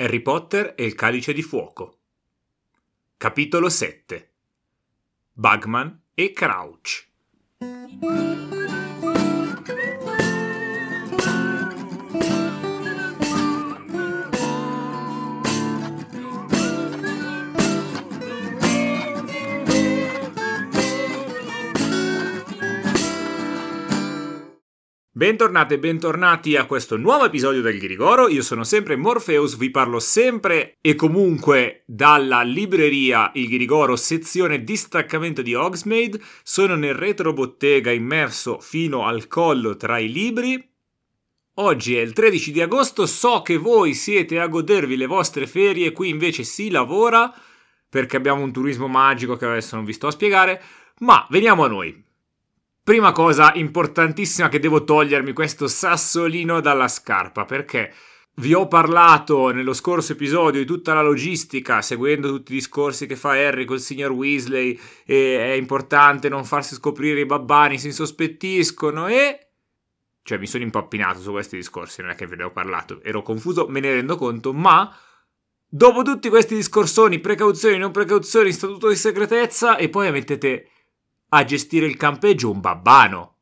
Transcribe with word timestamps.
Harry 0.00 0.20
Potter 0.20 0.74
e 0.76 0.84
il 0.84 0.94
calice 0.94 1.32
di 1.32 1.42
fuoco. 1.42 1.98
Capitolo 3.16 3.68
7 3.68 4.30
Bugman 5.32 6.02
e 6.14 6.32
Crouch. 6.32 7.08
Bentornati 25.18 25.74
e 25.74 25.80
bentornati 25.80 26.54
a 26.54 26.64
questo 26.64 26.96
nuovo 26.96 27.24
episodio 27.24 27.60
del 27.60 27.80
Ghirigoro. 27.80 28.28
Io 28.28 28.40
sono 28.40 28.62
sempre 28.62 28.94
Morpheus, 28.94 29.56
vi 29.56 29.68
parlo 29.68 29.98
sempre 29.98 30.76
e 30.80 30.94
comunque 30.94 31.82
dalla 31.86 32.42
libreria 32.42 33.32
Il 33.34 33.48
Ghirigoro, 33.48 33.96
sezione 33.96 34.62
distaccamento 34.62 35.42
di 35.42 35.56
Hogsmeade. 35.56 36.20
Sono 36.44 36.76
nel 36.76 36.94
retro 36.94 37.32
bottega 37.32 37.90
immerso 37.90 38.60
fino 38.60 39.06
al 39.06 39.26
collo 39.26 39.76
tra 39.76 39.98
i 39.98 40.08
libri. 40.08 40.70
Oggi 41.54 41.96
è 41.96 42.00
il 42.00 42.12
13 42.12 42.52
di 42.52 42.60
agosto, 42.60 43.04
so 43.04 43.42
che 43.42 43.56
voi 43.56 43.94
siete 43.94 44.38
a 44.38 44.46
godervi 44.46 44.96
le 44.96 45.06
vostre 45.06 45.48
ferie, 45.48 45.90
qui 45.90 46.10
invece 46.10 46.44
si 46.44 46.70
lavora 46.70 47.34
perché 47.88 48.16
abbiamo 48.16 48.44
un 48.44 48.52
turismo 48.52 48.86
magico 48.86 49.34
che 49.34 49.46
adesso 49.46 49.74
non 49.74 49.84
vi 49.84 49.94
sto 49.94 50.06
a 50.06 50.12
spiegare, 50.12 50.62
ma 50.98 51.26
veniamo 51.28 51.64
a 51.64 51.68
noi. 51.68 52.06
Prima 52.88 53.12
cosa 53.12 53.52
importantissima 53.54 54.48
che 54.48 54.60
devo 54.60 54.82
togliermi 54.82 55.34
questo 55.34 55.68
sassolino 55.68 56.62
dalla 56.62 56.88
scarpa 56.88 57.44
perché 57.44 57.92
vi 58.36 58.54
ho 58.54 58.66
parlato 58.66 59.50
nello 59.50 59.74
scorso 59.74 60.12
episodio 60.12 60.60
di 60.60 60.64
tutta 60.64 60.94
la 60.94 61.02
logistica, 61.02 61.82
seguendo 61.82 62.28
tutti 62.28 62.52
i 62.52 62.54
discorsi 62.54 63.04
che 63.04 63.14
fa 63.14 63.32
Harry 63.32 63.66
col 63.66 63.78
signor 63.78 64.12
Weasley, 64.12 64.80
è 65.04 65.52
importante 65.58 66.30
non 66.30 66.46
farsi 66.46 66.76
scoprire 66.76 67.20
i 67.20 67.26
babbani, 67.26 67.78
si 67.78 67.88
insospettiscono 67.88 69.06
e... 69.06 69.48
Cioè 70.22 70.38
mi 70.38 70.46
sono 70.46 70.64
impappinato 70.64 71.20
su 71.20 71.30
questi 71.30 71.56
discorsi, 71.56 72.00
non 72.00 72.12
è 72.12 72.14
che 72.14 72.26
ve 72.26 72.36
ne 72.36 72.44
ho 72.44 72.52
parlato, 72.52 73.02
ero 73.02 73.20
confuso, 73.20 73.66
me 73.68 73.80
ne 73.80 73.92
rendo 73.92 74.16
conto, 74.16 74.54
ma... 74.54 74.90
Dopo 75.70 76.00
tutti 76.00 76.30
questi 76.30 76.54
discorsoni, 76.54 77.18
precauzioni, 77.18 77.76
non 77.76 77.90
precauzioni, 77.90 78.50
statuto 78.50 78.88
di 78.88 78.96
segretezza, 78.96 79.76
e 79.76 79.90
poi 79.90 80.10
mettete 80.10 80.70
a 81.30 81.44
gestire 81.44 81.86
il 81.86 81.96
campeggio 81.96 82.50
un 82.50 82.60
babbano. 82.60 83.36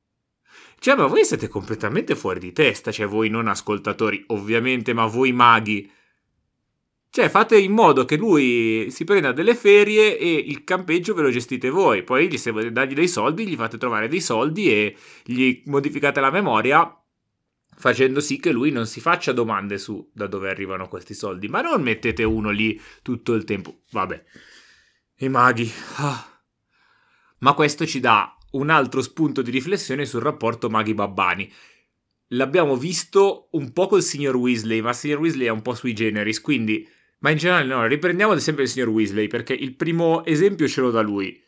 Cioè, 0.79 0.95
ma 0.95 1.07
voi 1.07 1.25
siete 1.25 1.49
completamente 1.49 2.15
fuori 2.15 2.39
di 2.39 2.53
testa, 2.53 2.93
cioè 2.93 3.07
voi 3.07 3.29
non 3.29 3.49
ascoltatori, 3.49 4.25
ovviamente, 4.29 4.93
ma 4.93 5.07
voi 5.07 5.33
maghi. 5.33 5.91
Cioè, 7.11 7.31
fate 7.31 7.59
in 7.59 7.73
modo 7.73 8.05
che 8.05 8.17
lui 8.17 8.89
si 8.91 9.05
prenda 9.05 9.33
delle 9.33 9.55
ferie 9.55 10.19
e 10.19 10.33
il 10.33 10.65
campeggio 10.65 11.15
ve 11.15 11.23
lo 11.23 11.31
gestite 11.31 11.71
voi. 11.71 12.03
Poi, 12.03 12.37
se 12.37 12.51
volete 12.51 12.73
dargli 12.73 12.95
dei 12.95 13.09
soldi, 13.09 13.47
gli 13.47 13.57
fate 13.57 13.79
trovare 13.79 14.09
dei 14.09 14.21
soldi 14.21 14.71
e 14.71 14.97
gli 15.25 15.63
modificate 15.67 16.21
la 16.21 16.31
memoria 16.31 17.01
facendo 17.79 18.21
sì 18.21 18.39
che 18.39 18.53
lui 18.53 18.71
non 18.71 18.87
si 18.87 19.01
faccia 19.01 19.33
domande 19.33 19.77
su 19.77 20.11
da 20.13 20.27
dove 20.27 20.51
arrivano 20.51 20.89
questi 20.89 21.15
soldi. 21.15 21.49
Ma 21.49 21.63
non 21.63 21.83
mettete 21.83 22.23
uno 22.23 22.51
lì 22.51 22.81
tutto 23.03 23.33
il 23.33 23.45
tempo. 23.45 23.81
Vabbè. 23.91 24.25
I 25.17 25.29
maghi. 25.29 25.71
Ah 25.97 26.36
ma 27.39 27.55
questo 27.55 27.87
ci 27.87 28.01
dà 28.01 28.37
un 28.53 28.71
altro 28.71 29.03
spunto 29.03 29.43
di 29.43 29.51
riflessione 29.51 30.05
sul 30.05 30.23
rapporto 30.23 30.71
maghi-babbani. 30.71 31.53
L'abbiamo 32.29 32.77
visto 32.77 33.49
un 33.53 33.73
po' 33.73 33.87
col 33.87 34.03
signor 34.03 34.37
Weasley, 34.37 34.81
ma 34.81 34.91
il 34.91 34.95
signor 34.95 35.21
Weasley 35.21 35.47
è 35.47 35.51
un 35.51 35.63
po' 35.63 35.75
sui 35.75 35.93
generis, 35.93 36.41
quindi... 36.41 36.89
Ma 37.19 37.31
in 37.31 37.39
generale 37.39 37.67
no, 37.67 37.87
riprendiamo 37.87 38.33
ad 38.33 38.39
esempio 38.39 38.63
il 38.63 38.69
signor 38.69 38.89
Weasley, 38.89 39.27
perché 39.27 39.55
il 39.55 39.75
primo 39.75 40.25
esempio 40.25 40.69
ce 40.69 40.81
l'ho 40.81 40.91
da 40.91 41.01
lui. 41.01 41.43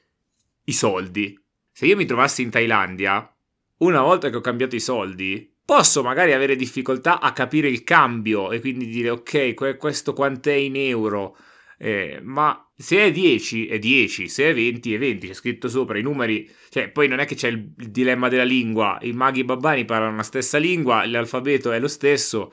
I 0.65 0.73
soldi. 0.73 1.39
Se 1.71 1.87
io 1.87 1.97
mi 1.97 2.07
trovassi 2.07 2.43
in 2.43 2.51
Thailandia, 2.51 3.33
una 3.79 4.01
volta 4.01 4.31
che 4.31 4.37
ho 4.37 4.41
cambiato 4.41 4.77
i 4.77 4.81
soldi, 4.81 5.55
posso 5.65 6.03
magari 6.03 6.33
avere 6.33 6.57
difficoltà 6.57 7.21
a 7.21 7.33
capire 7.33 7.69
il 7.69 7.85
cambio 7.85 8.51
e 8.51 8.61
quindi 8.61 8.87
dire 8.87 9.11
ok, 9.11 9.77
questo 9.77 10.15
quant'è 10.15 10.55
in 10.55 10.77
euro 10.77 11.37
eh, 11.79 12.19
ma 12.23 12.69
se 12.77 13.05
è 13.05 13.13
10 13.13 13.69
è 13.69 13.79
10, 13.79 14.29
se 14.29 14.51
è 14.51 14.55
20 14.55 14.95
è 14.95 14.99
20, 14.99 15.27
c'è 15.29 15.33
scritto 15.33 15.69
sopra 15.69 15.97
i 15.97 16.03
numeri, 16.03 16.51
cioè 16.71 16.91
poi 16.91 17.07
non 17.07 17.21
è 17.21 17.25
che 17.25 17.37
c'è 17.37 17.49
il, 17.49 17.73
il 17.79 17.91
dilemma 17.91 18.29
della 18.29 18.45
lingua, 18.45 18.99
i 19.03 19.13
maghi 19.13 19.45
babbani 19.45 19.85
parlano 19.85 20.17
la 20.17 20.23
stessa 20.25 20.59
lingua, 20.59 21.07
l'alfabeto 21.07 21.71
è 21.71 21.79
lo 21.79 21.89
stesso, 21.89 22.53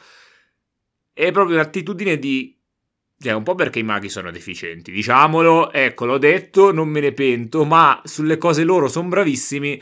è 1.12 1.31
proprio 1.31 1.56
un'attitudine 1.56 2.18
di... 2.18 2.53
Cioè, 3.18 3.34
un 3.34 3.44
po' 3.44 3.56
perché 3.56 3.80
i 3.80 3.84
maghi 3.84 4.09
sono 4.09 4.30
deficienti, 4.30 4.91
diciamolo, 4.91 5.72
ecco, 5.72 6.06
l'ho 6.06 6.18
detto, 6.18 6.74
non 6.74 6.90
me 6.90 7.00
ne 7.00 7.13
pento, 7.13 7.63
ma 7.63 8.02
sulle 8.03 8.38
cose 8.38 8.63
loro 8.63 8.90
sono 8.90 9.07
bravissimi, 9.07 9.81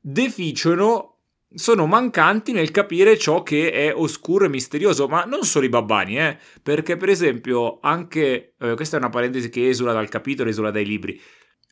deficiano 0.00 1.11
sono 1.54 1.86
mancanti 1.86 2.52
nel 2.52 2.70
capire 2.70 3.18
ciò 3.18 3.42
che 3.42 3.70
è 3.70 3.94
oscuro 3.94 4.44
e 4.44 4.48
misterioso, 4.48 5.08
ma 5.08 5.24
non 5.24 5.44
solo 5.44 5.66
i 5.66 5.68
babbani, 5.68 6.18
eh? 6.18 6.38
perché 6.62 6.96
per 6.96 7.08
esempio 7.08 7.78
anche, 7.80 8.54
eh, 8.58 8.74
questa 8.74 8.96
è 8.96 8.98
una 8.98 9.10
parentesi 9.10 9.48
che 9.48 9.68
esula 9.68 9.92
dal 9.92 10.08
capitolo, 10.08 10.50
esula 10.50 10.70
dai 10.70 10.84
libri, 10.84 11.20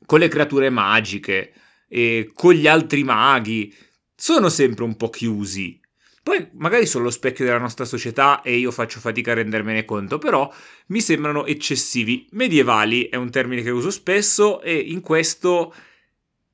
con 0.06 0.18
le 0.18 0.28
creature 0.28 0.70
magiche 0.70 1.52
e 1.88 2.30
con 2.34 2.52
gli 2.52 2.66
altri 2.66 3.02
maghi, 3.02 3.74
sono 4.14 4.48
sempre 4.48 4.84
un 4.84 4.96
po' 4.96 5.10
chiusi. 5.10 5.80
Poi 6.22 6.50
magari 6.52 6.84
sono 6.86 7.04
lo 7.04 7.10
specchio 7.10 7.46
della 7.46 7.58
nostra 7.58 7.86
società 7.86 8.42
e 8.42 8.56
io 8.56 8.70
faccio 8.70 9.00
fatica 9.00 9.32
a 9.32 9.36
rendermene 9.36 9.86
conto, 9.86 10.18
però 10.18 10.52
mi 10.88 11.00
sembrano 11.00 11.46
eccessivi. 11.46 12.28
Medievali 12.32 13.08
è 13.08 13.16
un 13.16 13.30
termine 13.30 13.62
che 13.62 13.70
uso 13.70 13.90
spesso 13.90 14.60
e 14.60 14.74
in 14.74 15.00
questo 15.00 15.74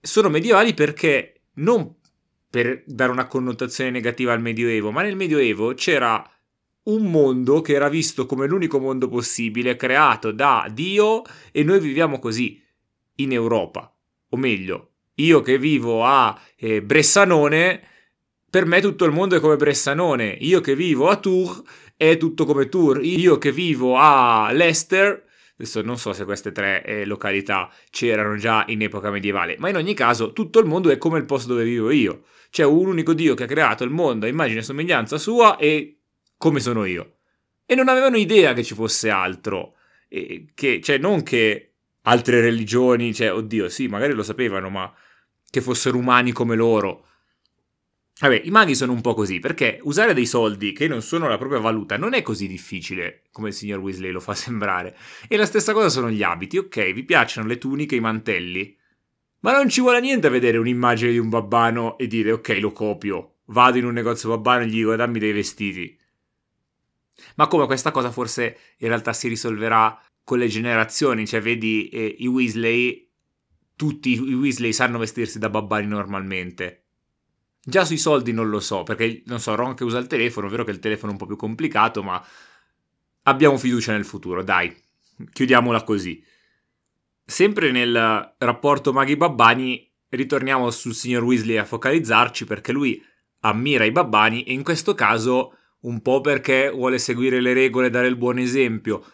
sono 0.00 0.28
medievali 0.28 0.72
perché 0.72 1.41
non 1.54 1.96
per 2.56 2.84
dare 2.87 3.12
una 3.12 3.27
connotazione 3.27 3.91
negativa 3.91 4.33
al 4.33 4.41
Medioevo, 4.41 4.91
ma 4.91 5.03
nel 5.03 5.15
Medioevo 5.15 5.75
c'era 5.75 6.27
un 6.84 7.11
mondo 7.11 7.61
che 7.61 7.75
era 7.75 7.91
visto 7.91 8.25
come 8.25 8.47
l'unico 8.47 8.78
mondo 8.78 9.11
possibile, 9.11 9.77
creato 9.77 10.33
da 10.33 10.67
Dio, 10.72 11.22
e 11.53 11.62
noi 11.65 11.81
viviamo 11.81 12.19
così 12.19 12.59
in 13.17 13.33
Europa. 13.33 13.94
O 14.31 14.39
meglio, 14.39 14.93
io 15.17 15.43
che 15.43 15.59
vivo 15.59 16.06
a 16.06 16.34
eh, 16.56 16.81
Bressanone, 16.81 17.83
per 18.49 18.65
me 18.65 18.81
tutto 18.81 19.05
il 19.05 19.12
mondo 19.12 19.37
è 19.37 19.41
come 19.41 19.56
Bressanone. 19.56 20.38
Io 20.41 20.62
che 20.62 20.75
vivo 20.75 21.11
a 21.11 21.17
Tours 21.17 21.62
è 21.94 22.17
tutto 22.17 22.47
come 22.47 22.71
Tours. 22.71 23.00
Io 23.03 23.37
che 23.37 23.53
vivo 23.53 23.99
a 23.99 24.50
Leicester 24.50 25.25
Adesso 25.59 25.81
non 25.81 25.97
so 25.97 26.12
se 26.12 26.25
queste 26.25 26.53
tre 26.53 26.84
eh, 26.84 27.06
località 27.06 27.71
c'erano 27.91 28.37
già 28.37 28.65
in 28.69 28.83
epoca 28.83 29.11
medievale, 29.11 29.56
ma 29.59 29.71
in 29.71 29.77
ogni 29.77 29.94
caso 29.94 30.33
tutto 30.33 30.59
il 30.59 30.67
mondo 30.67 30.91
è 30.91 30.99
come 30.99 31.19
il 31.19 31.25
posto 31.25 31.49
dove 31.49 31.65
vivo 31.65 31.91
io. 31.91 32.25
C'è 32.50 32.65
un 32.65 32.87
unico 32.87 33.15
Dio 33.15 33.34
che 33.34 33.44
ha 33.44 33.47
creato 33.47 33.83
il 33.83 33.91
mondo 33.91 34.27
a 34.27 34.28
immagine 34.28 34.61
e 34.61 34.62
somiglianza 34.62 35.17
sua 35.17 35.56
e 35.56 35.97
come 36.37 36.61
sono 36.61 36.84
io. 36.84 37.17
E 37.65 37.75
non 37.75 37.89
avevano 37.89 38.19
idea 38.19 38.53
che 38.53 38.62
ci 38.62 38.75
fosse 38.75 39.09
altro. 39.09 39.77
E 40.09 40.47
che, 40.55 40.81
cioè, 40.83 40.99
non 40.99 41.22
che 41.22 41.73
altre 42.03 42.41
religioni, 42.43 43.15
cioè, 43.15 43.33
oddio, 43.33 43.69
sì, 43.71 43.88
magari 43.88 44.12
lo 44.12 44.23
sapevano, 44.23 44.69
ma 44.69 44.93
che 45.49 45.61
fossero 45.62 45.97
umani 45.97 46.33
come 46.33 46.55
loro. 46.55 47.06
Vabbè, 48.19 48.41
i 48.44 48.50
maghi 48.50 48.75
sono 48.75 48.93
un 48.93 49.03
po' 49.03 49.12
così, 49.12 49.41
perché 49.41 49.78
usare 49.82 50.15
dei 50.15 50.25
soldi 50.25 50.72
che 50.72 50.88
non 50.88 51.03
sono 51.03 51.28
la 51.28 51.37
propria 51.37 51.60
valuta 51.60 51.99
non 51.99 52.15
è 52.15 52.22
così 52.22 52.49
difficile 52.49 53.25
come 53.31 53.49
il 53.49 53.54
signor 53.54 53.81
Weasley 53.81 54.10
lo 54.10 54.21
fa 54.21 54.32
sembrare. 54.34 54.97
E 55.28 55.37
la 55.37 55.44
stessa 55.44 55.75
cosa 55.75 55.91
sono 55.91 56.10
gli 56.10 56.22
abiti, 56.22 56.56
ok, 56.56 56.93
vi 56.93 57.05
piacciono 57.05 57.47
le 57.47 57.59
tuniche 57.59 57.97
i 57.97 58.00
mantelli? 58.00 58.75
Ma 59.41 59.53
non 59.53 59.69
ci 59.69 59.82
vuole 59.82 60.00
niente 60.00 60.28
a 60.28 60.31
vedere 60.31 60.56
un'immagine 60.56 61.10
di 61.12 61.19
un 61.19 61.28
babbano 61.28 61.99
e 61.99 62.06
dire 62.06 62.32
ok, 62.32 62.56
lo 62.59 62.72
copio. 62.72 63.34
Vado 63.49 63.76
in 63.76 63.84
un 63.84 63.93
negozio 63.93 64.31
babbano 64.31 64.62
e 64.62 64.66
gli 64.66 64.76
dico 64.76 64.97
dammi 64.97 65.19
dei 65.19 65.32
vestiti. 65.32 65.99
Ma 67.34 67.47
come 67.49 67.66
questa 67.66 67.91
cosa 67.91 68.10
forse 68.10 68.58
in 68.79 68.88
realtà 68.88 69.12
si 69.12 69.29
risolverà 69.29 70.02
con 70.25 70.38
le 70.38 70.49
generazioni, 70.49 71.26
cioè 71.26 71.43
vedi 71.43 71.88
eh, 71.88 72.17
i 72.19 72.26
Weasley, 72.26 73.11
tutti 73.76 74.12
i 74.12 74.35
Weasley 74.35 74.73
sanno 74.73 74.99
vestirsi 74.99 75.38
da 75.38 75.50
babbani 75.50 75.87
normalmente 75.87 76.86
Già 77.69 77.85
sui 77.85 77.99
soldi 77.99 78.31
non 78.31 78.49
lo 78.49 78.61
so, 78.61 78.85
perché 78.85 79.25
non 79.27 79.41
so, 79.41 79.57
Ron 79.57 79.75
che 79.75 79.83
usa 79.83 79.99
il 79.99 80.07
telefono, 80.07 80.47
è 80.47 80.51
vero 80.51 80.63
che 80.63 80.71
il 80.71 80.79
telefono 80.79 81.09
è 81.09 81.13
un 81.15 81.19
po' 81.19 81.27
più 81.27 81.35
complicato, 81.35 82.01
ma 82.01 82.25
abbiamo 83.25 83.59
fiducia 83.59 83.91
nel 83.91 84.05
futuro, 84.05 84.45
dai, 84.45 84.73
chiudiamola 85.33 85.83
così. 85.83 86.23
Sempre 87.25 87.73
nel 87.73 88.37
rapporto 88.39 88.93
Maghi-Babbani, 88.93 89.93
ritorniamo 90.11 90.71
sul 90.71 90.95
signor 90.95 91.25
Weasley 91.25 91.57
a 91.57 91.65
focalizzarci 91.65 92.45
perché 92.45 92.71
lui 92.71 93.05
ammira 93.41 93.83
i 93.83 93.91
babbani 93.91 94.45
e 94.45 94.53
in 94.53 94.63
questo 94.63 94.95
caso 94.95 95.57
un 95.81 96.01
po' 96.03 96.21
perché 96.21 96.71
vuole 96.71 97.01
seguire 97.01 97.41
le 97.41 97.53
regole 97.53 97.89
e 97.89 97.91
dare 97.91 98.07
il 98.07 98.17
buon 98.17 98.39
esempio, 98.39 99.05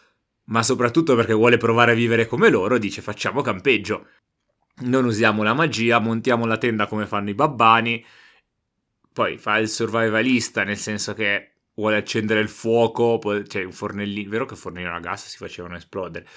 ma 0.45 0.61
soprattutto 0.61 1.15
perché 1.15 1.33
vuole 1.33 1.57
provare 1.57 1.93
a 1.93 1.95
vivere 1.95 2.27
come 2.27 2.51
loro, 2.51 2.77
dice 2.77 3.01
facciamo 3.01 3.41
campeggio. 3.41 4.05
Non 4.81 5.05
usiamo 5.05 5.41
la 5.41 5.55
magia, 5.55 5.97
montiamo 5.97 6.45
la 6.45 6.57
tenda 6.57 6.85
come 6.85 7.07
fanno 7.07 7.31
i 7.31 7.35
babbani, 7.35 8.05
poi 9.13 9.37
fa 9.37 9.57
il 9.57 9.69
survivalista, 9.69 10.63
nel 10.63 10.77
senso 10.77 11.13
che 11.13 11.51
vuole 11.75 11.97
accendere 11.97 12.39
il 12.39 12.49
fuoco, 12.49 13.19
cioè 13.45 13.63
un 13.63 13.71
fornellino, 13.71 14.29
vero 14.29 14.45
che 14.45 14.55
fornellino 14.55 14.95
a 14.95 14.99
gas 14.99 15.27
si 15.27 15.37
facevano 15.37 15.75
esplodere. 15.75 16.27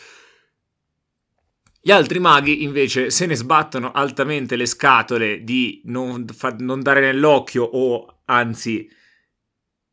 Gli 1.80 1.90
altri 1.90 2.18
maghi 2.18 2.64
invece 2.64 3.10
se 3.10 3.26
ne 3.26 3.36
sbattono 3.36 3.92
altamente 3.92 4.56
le 4.56 4.66
scatole 4.66 5.44
di 5.44 5.82
non, 5.84 6.26
fa, 6.26 6.54
non 6.58 6.82
dare 6.82 7.00
nell'occhio 7.00 7.62
o 7.62 8.22
anzi 8.24 8.90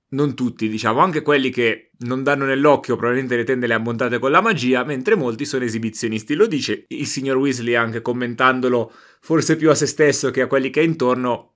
non 0.09 0.33
tutti, 0.35 0.69
diciamo, 0.69 0.99
anche 0.99 1.21
quelli 1.21 1.49
che 1.49 1.91
non 1.99 2.23
danno 2.23 2.45
nell'occhio 2.45 2.95
probabilmente 2.95 3.35
le 3.35 3.43
tende 3.43 3.67
le 3.67 3.73
ha 3.75 3.79
montate 3.79 4.19
con 4.19 4.31
la 4.31 4.41
magia, 4.41 4.83
mentre 4.83 5.15
molti 5.15 5.45
sono 5.45 5.63
esibizionisti. 5.65 6.33
Lo 6.35 6.47
dice 6.47 6.85
il 6.87 7.05
signor 7.05 7.37
Weasley 7.37 7.75
anche 7.75 8.01
commentandolo 8.01 8.91
forse 9.21 9.55
più 9.55 9.69
a 9.69 9.75
se 9.75 9.85
stesso 9.85 10.31
che 10.31 10.41
a 10.41 10.47
quelli 10.47 10.69
che 10.69 10.81
è 10.81 10.83
intorno. 10.83 11.52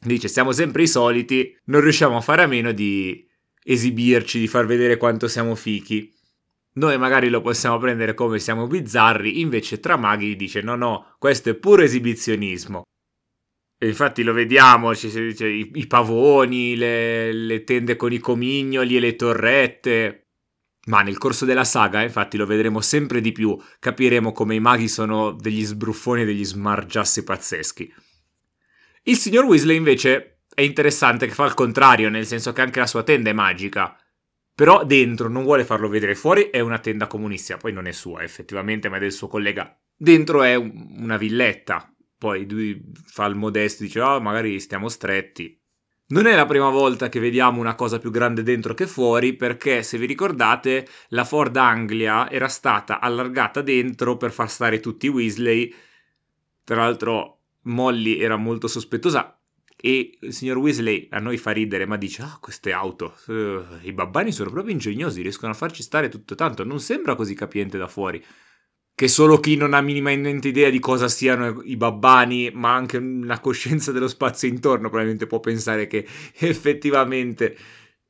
Dice, 0.00 0.28
siamo 0.28 0.52
sempre 0.52 0.84
i 0.84 0.88
soliti, 0.88 1.56
non 1.64 1.80
riusciamo 1.80 2.16
a 2.16 2.20
fare 2.20 2.42
a 2.42 2.46
meno 2.46 2.72
di 2.72 3.26
esibirci, 3.64 4.38
di 4.38 4.46
far 4.46 4.64
vedere 4.64 4.96
quanto 4.96 5.26
siamo 5.26 5.54
fichi. 5.54 6.14
Noi 6.74 6.96
magari 6.96 7.28
lo 7.28 7.40
possiamo 7.40 7.78
prendere 7.78 8.14
come 8.14 8.38
siamo 8.38 8.68
bizzarri, 8.68 9.40
invece 9.40 9.80
tra 9.80 9.96
maghi 9.96 10.36
dice 10.36 10.62
no 10.62 10.76
no, 10.76 11.16
questo 11.18 11.50
è 11.50 11.54
puro 11.54 11.82
esibizionismo. 11.82 12.82
E 13.80 13.88
infatti 13.88 14.22
lo 14.22 14.32
vediamo, 14.32 14.94
ci 14.94 15.08
dice, 15.08 15.48
i, 15.48 15.70
i 15.74 15.86
pavoni, 15.86 16.76
le, 16.76 17.32
le, 17.32 17.64
tende 17.64 17.96
con 17.96 18.12
i 18.12 18.18
comignoli 18.18 18.96
e 18.96 19.00
le 19.00 19.16
torrette. 19.16 20.22
Ma 20.86 21.02
nel 21.02 21.18
corso 21.18 21.44
della 21.44 21.64
saga, 21.64 22.02
infatti, 22.02 22.36
lo 22.36 22.46
vedremo 22.46 22.80
sempre 22.80 23.20
di 23.20 23.30
più, 23.30 23.56
capiremo 23.78 24.32
come 24.32 24.54
i 24.54 24.60
maghi 24.60 24.88
sono 24.88 25.32
degli 25.32 25.64
sbruffoni 25.64 26.22
e 26.22 26.24
degli 26.24 26.44
smargiassi 26.44 27.22
pazzeschi. 27.22 27.92
Il 29.08 29.16
signor 29.16 29.46
Weasley 29.46 29.74
invece 29.74 30.40
è 30.54 30.60
interessante 30.60 31.26
che 31.26 31.32
fa 31.32 31.46
il 31.46 31.54
contrario, 31.54 32.10
nel 32.10 32.26
senso 32.26 32.52
che 32.52 32.60
anche 32.60 32.78
la 32.78 32.86
sua 32.86 33.04
tenda 33.04 33.30
è 33.30 33.32
magica. 33.32 33.96
Però 34.54 34.84
dentro 34.84 35.30
non 35.30 35.44
vuole 35.44 35.64
farlo 35.64 35.88
vedere 35.88 36.14
fuori, 36.14 36.50
è 36.50 36.60
una 36.60 36.78
tenda 36.78 37.06
comunistica, 37.06 37.56
poi 37.56 37.72
non 37.72 37.86
è 37.86 37.92
sua 37.92 38.22
effettivamente, 38.22 38.90
ma 38.90 38.98
è 38.98 39.00
del 39.00 39.12
suo 39.12 39.26
collega. 39.26 39.74
Dentro 39.96 40.42
è 40.42 40.54
un, 40.56 40.96
una 40.98 41.16
villetta, 41.16 41.90
poi 42.18 42.46
lui 42.46 42.84
fa 43.02 43.24
il 43.24 43.34
modesto 43.34 43.82
dice, 43.82 43.98
oh, 43.98 44.20
magari 44.20 44.60
stiamo 44.60 44.90
stretti. 44.90 45.58
Non 46.08 46.26
è 46.26 46.34
la 46.34 46.44
prima 46.44 46.68
volta 46.68 47.08
che 47.08 47.18
vediamo 47.18 47.60
una 47.60 47.76
cosa 47.76 47.98
più 47.98 48.10
grande 48.10 48.42
dentro 48.42 48.74
che 48.74 48.86
fuori, 48.86 49.32
perché 49.32 49.82
se 49.82 49.96
vi 49.96 50.04
ricordate, 50.04 50.86
la 51.08 51.24
Ford 51.24 51.56
Anglia 51.56 52.30
era 52.30 52.48
stata 52.48 53.00
allargata 53.00 53.62
dentro 53.62 54.18
per 54.18 54.32
far 54.32 54.50
stare 54.50 54.80
tutti 54.80 55.06
i 55.06 55.10
Weasley. 55.10 55.74
Tra 56.62 56.76
l'altro, 56.76 57.37
Molly 57.68 58.18
era 58.18 58.36
molto 58.36 58.66
sospettosa 58.66 59.38
e 59.80 60.18
il 60.20 60.32
signor 60.32 60.56
Weasley 60.56 61.06
a 61.10 61.20
noi 61.20 61.36
fa 61.36 61.52
ridere, 61.52 61.86
ma 61.86 61.96
dice: 61.96 62.22
Ah, 62.22 62.38
queste 62.40 62.72
auto, 62.72 63.14
uh, 63.26 63.62
i 63.82 63.92
babbani 63.92 64.32
sono 64.32 64.50
proprio 64.50 64.72
ingegnosi, 64.72 65.22
riescono 65.22 65.52
a 65.52 65.54
farci 65.54 65.82
stare 65.82 66.08
tutto 66.08 66.34
tanto. 66.34 66.64
Non 66.64 66.80
sembra 66.80 67.14
così 67.14 67.34
capiente 67.34 67.78
da 67.78 67.86
fuori. 67.86 68.22
Che 68.92 69.06
solo 69.06 69.38
chi 69.38 69.54
non 69.54 69.74
ha 69.74 69.80
minimamente 69.80 70.48
idea 70.48 70.70
di 70.70 70.80
cosa 70.80 71.06
siano 71.06 71.62
i 71.62 71.76
babbani, 71.76 72.50
ma 72.52 72.74
anche 72.74 72.96
una 72.96 73.38
coscienza 73.38 73.92
dello 73.92 74.08
spazio 74.08 74.48
intorno, 74.48 74.88
probabilmente 74.88 75.28
può 75.28 75.38
pensare 75.38 75.86
che 75.86 76.04
effettivamente 76.38 77.56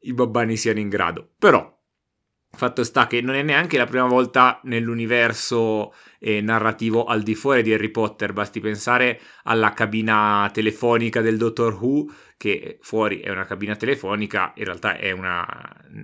i 0.01 0.15
babbani 0.15 0.57
siano 0.57 0.79
in 0.79 0.89
grado. 0.89 1.35
Però 1.39 1.78
Fatto 2.51 2.83
sta 2.83 3.07
che 3.07 3.21
non 3.21 3.35
è 3.35 3.43
neanche 3.43 3.77
la 3.77 3.87
prima 3.87 4.07
volta 4.07 4.61
nell'universo 4.65 5.93
eh, 6.19 6.41
narrativo 6.41 7.05
al 7.05 7.23
di 7.23 7.35
fuori 7.35 7.63
di 7.63 7.73
Harry 7.73 7.91
Potter, 7.91 8.33
basti 8.33 8.59
pensare 8.61 9.21
alla 9.45 9.73
cabina 9.73 10.51
telefonica 10.53 11.21
del 11.21 11.37
Dottor 11.37 11.75
Who, 11.75 12.13
che 12.37 12.79
fuori 12.81 13.21
è 13.21 13.31
una 13.31 13.45
cabina 13.45 13.77
telefonica, 13.77 14.53
in 14.57 14.65
realtà 14.65 14.97
è 14.97 15.11
una, 15.13 15.47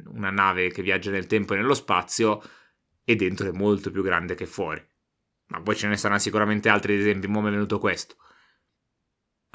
una 0.06 0.30
nave 0.30 0.70
che 0.70 0.82
viaggia 0.82 1.10
nel 1.10 1.26
tempo 1.26 1.54
e 1.54 1.56
nello 1.56 1.74
spazio, 1.74 2.42
e 3.04 3.16
dentro 3.16 3.48
è 3.48 3.52
molto 3.52 3.90
più 3.90 4.02
grande 4.02 4.34
che 4.34 4.46
fuori. 4.46 4.82
Ma 5.46 5.60
poi 5.60 5.76
ce 5.76 5.88
ne 5.88 5.96
saranno 5.96 6.20
sicuramente 6.20 6.68
altri 6.68 6.94
esempi, 6.94 7.26
mi 7.26 7.38
è 7.38 7.42
venuto 7.42 7.78
questo. 7.78 8.16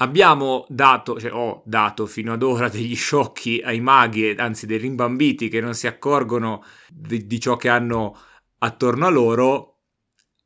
Abbiamo 0.02 0.64
dato, 0.70 1.20
cioè 1.20 1.30
ho 1.30 1.62
dato 1.66 2.06
fino 2.06 2.32
ad 2.32 2.42
ora 2.42 2.70
degli 2.70 2.96
sciocchi 2.96 3.60
ai 3.62 3.80
maghi, 3.80 4.30
anzi 4.30 4.64
dei 4.64 4.78
rimbambiti 4.78 5.50
che 5.50 5.60
non 5.60 5.74
si 5.74 5.86
accorgono 5.86 6.64
di, 6.88 7.26
di 7.26 7.38
ciò 7.38 7.56
che 7.56 7.68
hanno 7.68 8.18
attorno 8.58 9.06
a 9.06 9.10
loro. 9.10 9.82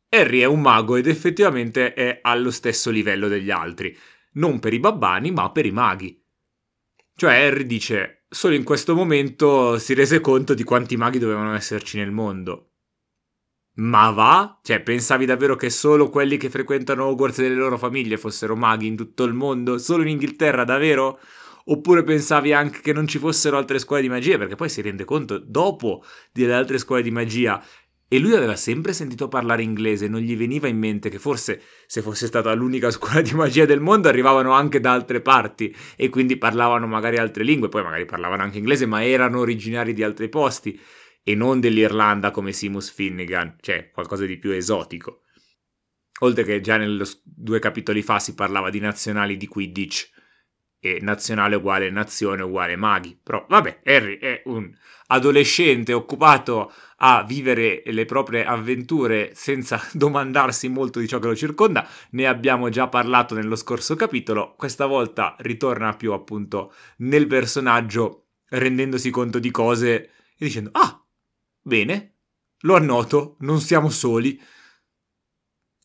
Harry 0.09 0.41
è 0.41 0.45
un 0.45 0.61
mago 0.61 0.97
ed 0.97 1.07
effettivamente 1.07 1.95
è 1.95 2.19
allo 2.23 2.51
stesso 2.51 2.91
livello 2.91 3.29
degli 3.29 3.51
altri, 3.51 3.97
non 4.33 4.59
per 4.59 4.73
i 4.73 4.81
babbani 4.81 5.31
ma 5.31 5.51
per 5.53 5.67
i 5.67 5.71
maghi. 5.71 6.21
Cioè 7.15 7.47
Harry 7.47 7.65
dice, 7.65 8.25
solo 8.29 8.57
in 8.57 8.65
questo 8.65 8.97
momento 8.97 9.79
si 9.79 9.95
rese 9.95 10.21
conto 10.21 10.55
di 10.55 10.65
quanti 10.65 10.97
maghi 10.97 11.21
dovevano 11.21 11.55
esserci 11.55 11.97
nel 11.97 12.11
mondo. 12.11 12.74
Ma 13.77 14.11
va? 14.11 14.61
Cioè, 14.63 14.83
pensavi 14.83 15.27
davvero 15.27 15.57
che 15.57 15.69
solo 15.69 16.09
quelli 16.09 16.37
che 16.37 16.49
frequentano 16.49 17.07
Hogwarts 17.07 17.41
e 17.41 17.49
le 17.49 17.57
loro 17.57 17.77
famiglie 17.77 18.17
fossero 18.17 18.55
maghi 18.55 18.87
in 18.87 18.95
tutto 18.95 19.25
il 19.25 19.35
mondo? 19.35 19.79
Solo 19.79 20.03
in 20.03 20.11
Inghilterra, 20.11 20.63
davvero? 20.65 21.19
Oppure 21.67 22.05
pensavi 22.05 22.53
anche 22.53 22.81
che 22.81 22.93
non 22.93 23.09
ci 23.09 23.19
fossero 23.19 23.57
altre 23.57 23.81
scuole 23.81 24.03
di 24.03 24.09
magia? 24.09 24.39
Perché 24.39 24.55
poi 24.55 24.69
si 24.69 24.81
rende 24.81 25.05
conto 25.05 25.39
dopo 25.39 26.05
delle 26.31 26.55
altre 26.55 26.79
scuole 26.79 27.03
di 27.03 27.11
magia. 27.11 27.61
E 28.07 28.19
lui 28.21 28.35
aveva 28.37 28.55
sempre 28.55 28.93
sentito 28.93 29.27
parlare 29.27 29.63
inglese, 29.63 30.07
non 30.07 30.21
gli 30.21 30.37
veniva 30.37 30.69
in 30.69 30.79
mente 30.79 31.09
che 31.09 31.19
forse 31.19 31.61
se 31.87 32.01
fosse 32.01 32.27
stata 32.27 32.53
l'unica 32.55 32.91
scuola 32.93 33.23
di 33.23 33.35
magia 33.35 33.65
del 33.65 33.81
mondo 33.81 34.09
arrivavano 34.09 34.53
anche 34.53 34.79
da 34.79 34.93
altre 34.93 35.21
parti 35.21 35.75
e 35.97 36.11
quindi 36.11 36.37
parlavano 36.37 36.87
magari 36.87 37.17
altre 37.17 37.43
lingue, 37.43 37.69
poi 37.71 37.83
magari 37.83 38.05
parlavano 38.05 38.43
anche 38.43 38.59
inglese, 38.59 38.87
ma 38.87 39.05
erano 39.05 39.41
originari 39.41 39.95
di 39.95 40.05
altri 40.05 40.29
posti 40.29 40.79
e 41.25 41.35
non 41.35 41.59
dell'Irlanda 41.59 42.31
come 42.31 42.53
Simus 42.53 42.93
Finnegan, 42.93 43.57
cioè 43.61 43.91
qualcosa 43.91 44.27
di 44.27 44.37
più 44.37 44.51
esotico. 44.51 45.23
Oltre 46.21 46.45
che 46.45 46.61
già 46.61 46.77
nei 46.77 47.01
due 47.25 47.59
capitoli 47.59 48.03
fa 48.03 48.21
si 48.21 48.35
parlava 48.35 48.71
di 48.71 48.79
nazionali 48.79 49.37
di 49.37 49.49
Quidditch 49.49 50.11
e 50.79 50.99
nazionale 51.01 51.57
uguale 51.57 51.91
nazione 51.91 52.43
uguale 52.43 52.77
maghi. 52.77 53.19
Però 53.21 53.45
vabbè, 53.49 53.81
Harry 53.85 54.19
è 54.19 54.43
un 54.45 54.71
adolescente 55.07 55.93
occupato 55.95 56.73
a 56.99 57.25
vivere 57.25 57.83
le 57.87 58.05
proprie 58.05 58.45
avventure 58.45 59.33
senza 59.35 59.81
domandarsi 59.93 60.69
molto 60.69 61.01
di 61.01 61.09
ciò 61.09 61.19
che 61.19 61.29
lo 61.29 61.35
circonda. 61.37 61.89
Ne 62.11 62.27
abbiamo 62.27 62.69
già 62.69 62.87
parlato 62.89 63.35
nello 63.35 63.57
scorso 63.57 63.97
capitolo. 63.97 64.55
Questa 64.57 64.85
volta 64.85 65.35
ritorna 65.39 65.97
più 65.97 66.13
appunto 66.13 66.73
nel 66.99 67.27
personaggio 67.27 68.27
rendendosi 68.51 69.11
conto 69.11 69.39
di 69.39 69.51
cose 69.51 69.95
e 70.37 70.45
dicendo 70.45 70.71
"Ah, 70.73 70.94
Bene, 71.67 72.17
lo 72.61 72.77
annoto, 72.77 73.37
non 73.41 73.59
siamo 73.59 73.89
soli. 73.89 74.39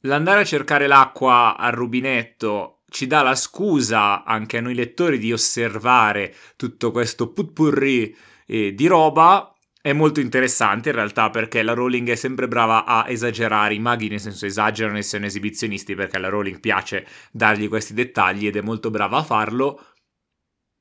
L'andare 0.01 0.41
a 0.41 0.43
cercare 0.43 0.87
l'acqua 0.87 1.55
al 1.55 1.71
rubinetto 1.71 2.81
ci 2.89 3.07
dà 3.07 3.21
la 3.21 3.35
scusa 3.35 4.25
anche 4.25 4.57
a 4.57 4.61
noi 4.61 4.75
lettori 4.75 5.17
di 5.17 5.31
osservare 5.31 6.35
tutto 6.57 6.91
questo 6.91 7.31
putpurri 7.31 8.13
eh, 8.45 8.73
di 8.73 8.87
roba. 8.87 9.53
È 9.81 9.93
molto 9.93 10.19
interessante 10.19 10.89
in 10.89 10.95
realtà 10.95 11.29
perché 11.29 11.63
la 11.63 11.71
Rowling 11.73 12.09
è 12.09 12.15
sempre 12.15 12.49
brava 12.49 12.83
a 12.83 13.05
esagerare 13.07 13.73
i 13.73 13.79
maghi, 13.79 14.09
nel 14.09 14.19
senso 14.19 14.45
esagerano 14.45 14.97
e 14.97 15.01
sono 15.03 15.25
esibizionisti 15.27 15.95
perché 15.95 16.17
alla 16.17 16.27
Rowling 16.27 16.59
piace 16.59 17.07
dargli 17.31 17.69
questi 17.69 17.93
dettagli 17.93 18.47
ed 18.47 18.57
è 18.57 18.61
molto 18.61 18.89
brava 18.89 19.19
a 19.19 19.23
farlo. 19.23 19.81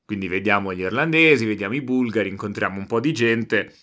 Quindi 0.03 0.27
vediamo 0.27 0.73
gli 0.73 0.81
irlandesi, 0.81 1.45
vediamo 1.45 1.75
i 1.75 1.81
bulgari, 1.81 2.27
incontriamo 2.27 2.77
un 2.77 2.85
po' 2.87 2.99
di 2.99 3.13
gente 3.13 3.73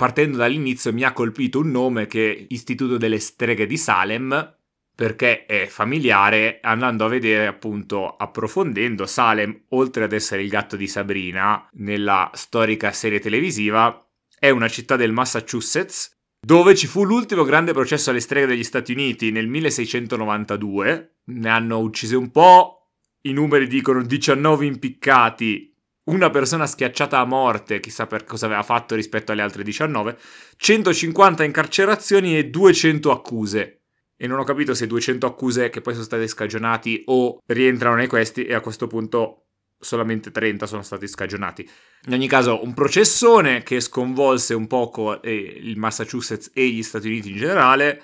partendo 0.00 0.38
dall'inizio 0.38 0.94
mi 0.94 1.02
ha 1.02 1.12
colpito 1.12 1.58
un 1.58 1.70
nome 1.70 2.06
che 2.06 2.32
è 2.32 2.44
Istituto 2.48 2.96
delle 2.96 3.18
Streghe 3.18 3.66
di 3.66 3.76
Salem, 3.76 4.56
perché 4.94 5.44
è 5.44 5.66
familiare, 5.66 6.60
andando 6.62 7.04
a 7.04 7.08
vedere 7.08 7.46
appunto, 7.46 8.16
approfondendo, 8.16 9.04
Salem, 9.04 9.64
oltre 9.68 10.04
ad 10.04 10.14
essere 10.14 10.40
il 10.40 10.48
gatto 10.48 10.76
di 10.76 10.86
Sabrina, 10.86 11.68
nella 11.72 12.30
storica 12.32 12.92
serie 12.92 13.20
televisiva, 13.20 14.02
è 14.38 14.48
una 14.48 14.68
città 14.68 14.96
del 14.96 15.12
Massachusetts, 15.12 16.16
dove 16.40 16.74
ci 16.74 16.86
fu 16.86 17.04
l'ultimo 17.04 17.44
grande 17.44 17.74
processo 17.74 18.08
alle 18.08 18.20
streghe 18.20 18.46
degli 18.46 18.64
Stati 18.64 18.92
Uniti 18.92 19.30
nel 19.30 19.48
1692, 19.48 21.16
ne 21.24 21.48
hanno 21.50 21.78
uccise 21.78 22.16
un 22.16 22.30
po', 22.30 22.88
i 23.24 23.34
numeri 23.34 23.66
dicono 23.66 24.02
19 24.02 24.64
impiccati 24.64 25.70
una 26.04 26.30
persona 26.30 26.66
schiacciata 26.66 27.18
a 27.18 27.24
morte, 27.24 27.80
chissà 27.80 28.06
per 28.06 28.24
cosa 28.24 28.46
aveva 28.46 28.62
fatto 28.62 28.94
rispetto 28.94 29.32
alle 29.32 29.42
altre 29.42 29.62
19, 29.62 30.18
150 30.56 31.44
incarcerazioni 31.44 32.36
e 32.38 32.48
200 32.48 33.10
accuse. 33.10 33.82
E 34.16 34.26
non 34.26 34.38
ho 34.38 34.44
capito 34.44 34.74
se 34.74 34.86
200 34.86 35.26
accuse 35.26 35.70
che 35.70 35.80
poi 35.80 35.94
sono 35.94 36.04
state 36.04 36.26
scagionati 36.26 37.02
o 37.06 37.40
rientrano 37.46 37.96
nei 37.96 38.06
questi 38.06 38.44
e 38.44 38.54
a 38.54 38.60
questo 38.60 38.86
punto 38.86 39.46
solamente 39.78 40.30
30 40.30 40.66
sono 40.66 40.82
stati 40.82 41.08
scagionati. 41.08 41.68
In 42.06 42.12
ogni 42.12 42.28
caso, 42.28 42.62
un 42.62 42.74
processone 42.74 43.62
che 43.62 43.80
sconvolse 43.80 44.52
un 44.52 44.66
poco 44.66 45.22
eh, 45.22 45.32
il 45.32 45.78
Massachusetts 45.78 46.50
e 46.52 46.68
gli 46.68 46.82
Stati 46.82 47.06
Uniti 47.06 47.30
in 47.30 47.36
generale 47.38 48.02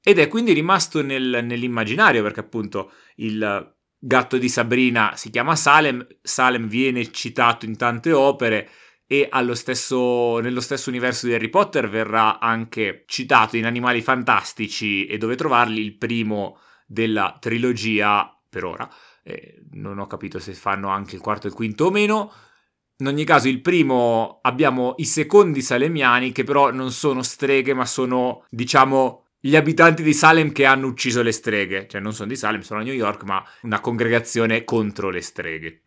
ed 0.00 0.18
è 0.18 0.28
quindi 0.28 0.52
rimasto 0.52 1.02
nel, 1.02 1.40
nell'immaginario 1.42 2.22
perché 2.22 2.40
appunto 2.40 2.92
il 3.16 3.76
gatto 3.98 4.38
di 4.38 4.48
Sabrina 4.48 5.16
si 5.16 5.30
chiama 5.30 5.56
Salem, 5.56 6.06
Salem 6.22 6.68
viene 6.68 7.10
citato 7.10 7.66
in 7.66 7.76
tante 7.76 8.12
opere 8.12 8.70
e 9.10 9.30
stesso, 9.54 10.38
nello 10.38 10.60
stesso 10.60 10.90
universo 10.90 11.26
di 11.26 11.32
Harry 11.32 11.48
Potter 11.48 11.88
verrà 11.88 12.38
anche 12.38 13.04
citato 13.06 13.56
in 13.56 13.64
Animali 13.64 14.02
Fantastici 14.02 15.06
e 15.06 15.16
dove 15.16 15.34
trovarli 15.34 15.80
il 15.80 15.96
primo 15.96 16.58
della 16.86 17.36
trilogia 17.40 18.30
per 18.48 18.64
ora. 18.64 18.88
Eh, 19.22 19.62
non 19.72 19.98
ho 19.98 20.06
capito 20.06 20.38
se 20.38 20.52
fanno 20.52 20.88
anche 20.88 21.14
il 21.14 21.22
quarto 21.22 21.46
e 21.46 21.50
il 21.50 21.56
quinto 21.56 21.86
o 21.86 21.90
meno. 21.90 22.32
In 22.98 23.06
ogni 23.06 23.24
caso, 23.24 23.48
il 23.48 23.62
primo 23.62 24.40
abbiamo 24.42 24.94
i 24.98 25.04
secondi 25.04 25.62
salemiani 25.62 26.32
che 26.32 26.44
però 26.44 26.70
non 26.70 26.90
sono 26.90 27.22
streghe, 27.22 27.72
ma 27.72 27.86
sono, 27.86 28.44
diciamo, 28.50 29.27
gli 29.40 29.56
abitanti 29.56 30.02
di 30.02 30.12
Salem 30.12 30.52
che 30.52 30.64
hanno 30.64 30.88
ucciso 30.88 31.22
le 31.22 31.32
streghe. 31.32 31.86
Cioè, 31.88 32.00
non 32.00 32.12
sono 32.12 32.28
di 32.28 32.36
Salem, 32.36 32.60
sono 32.60 32.80
a 32.80 32.82
New 32.82 32.94
York, 32.94 33.22
ma 33.22 33.44
una 33.62 33.80
congregazione 33.80 34.64
contro 34.64 35.10
le 35.10 35.20
streghe. 35.20 35.82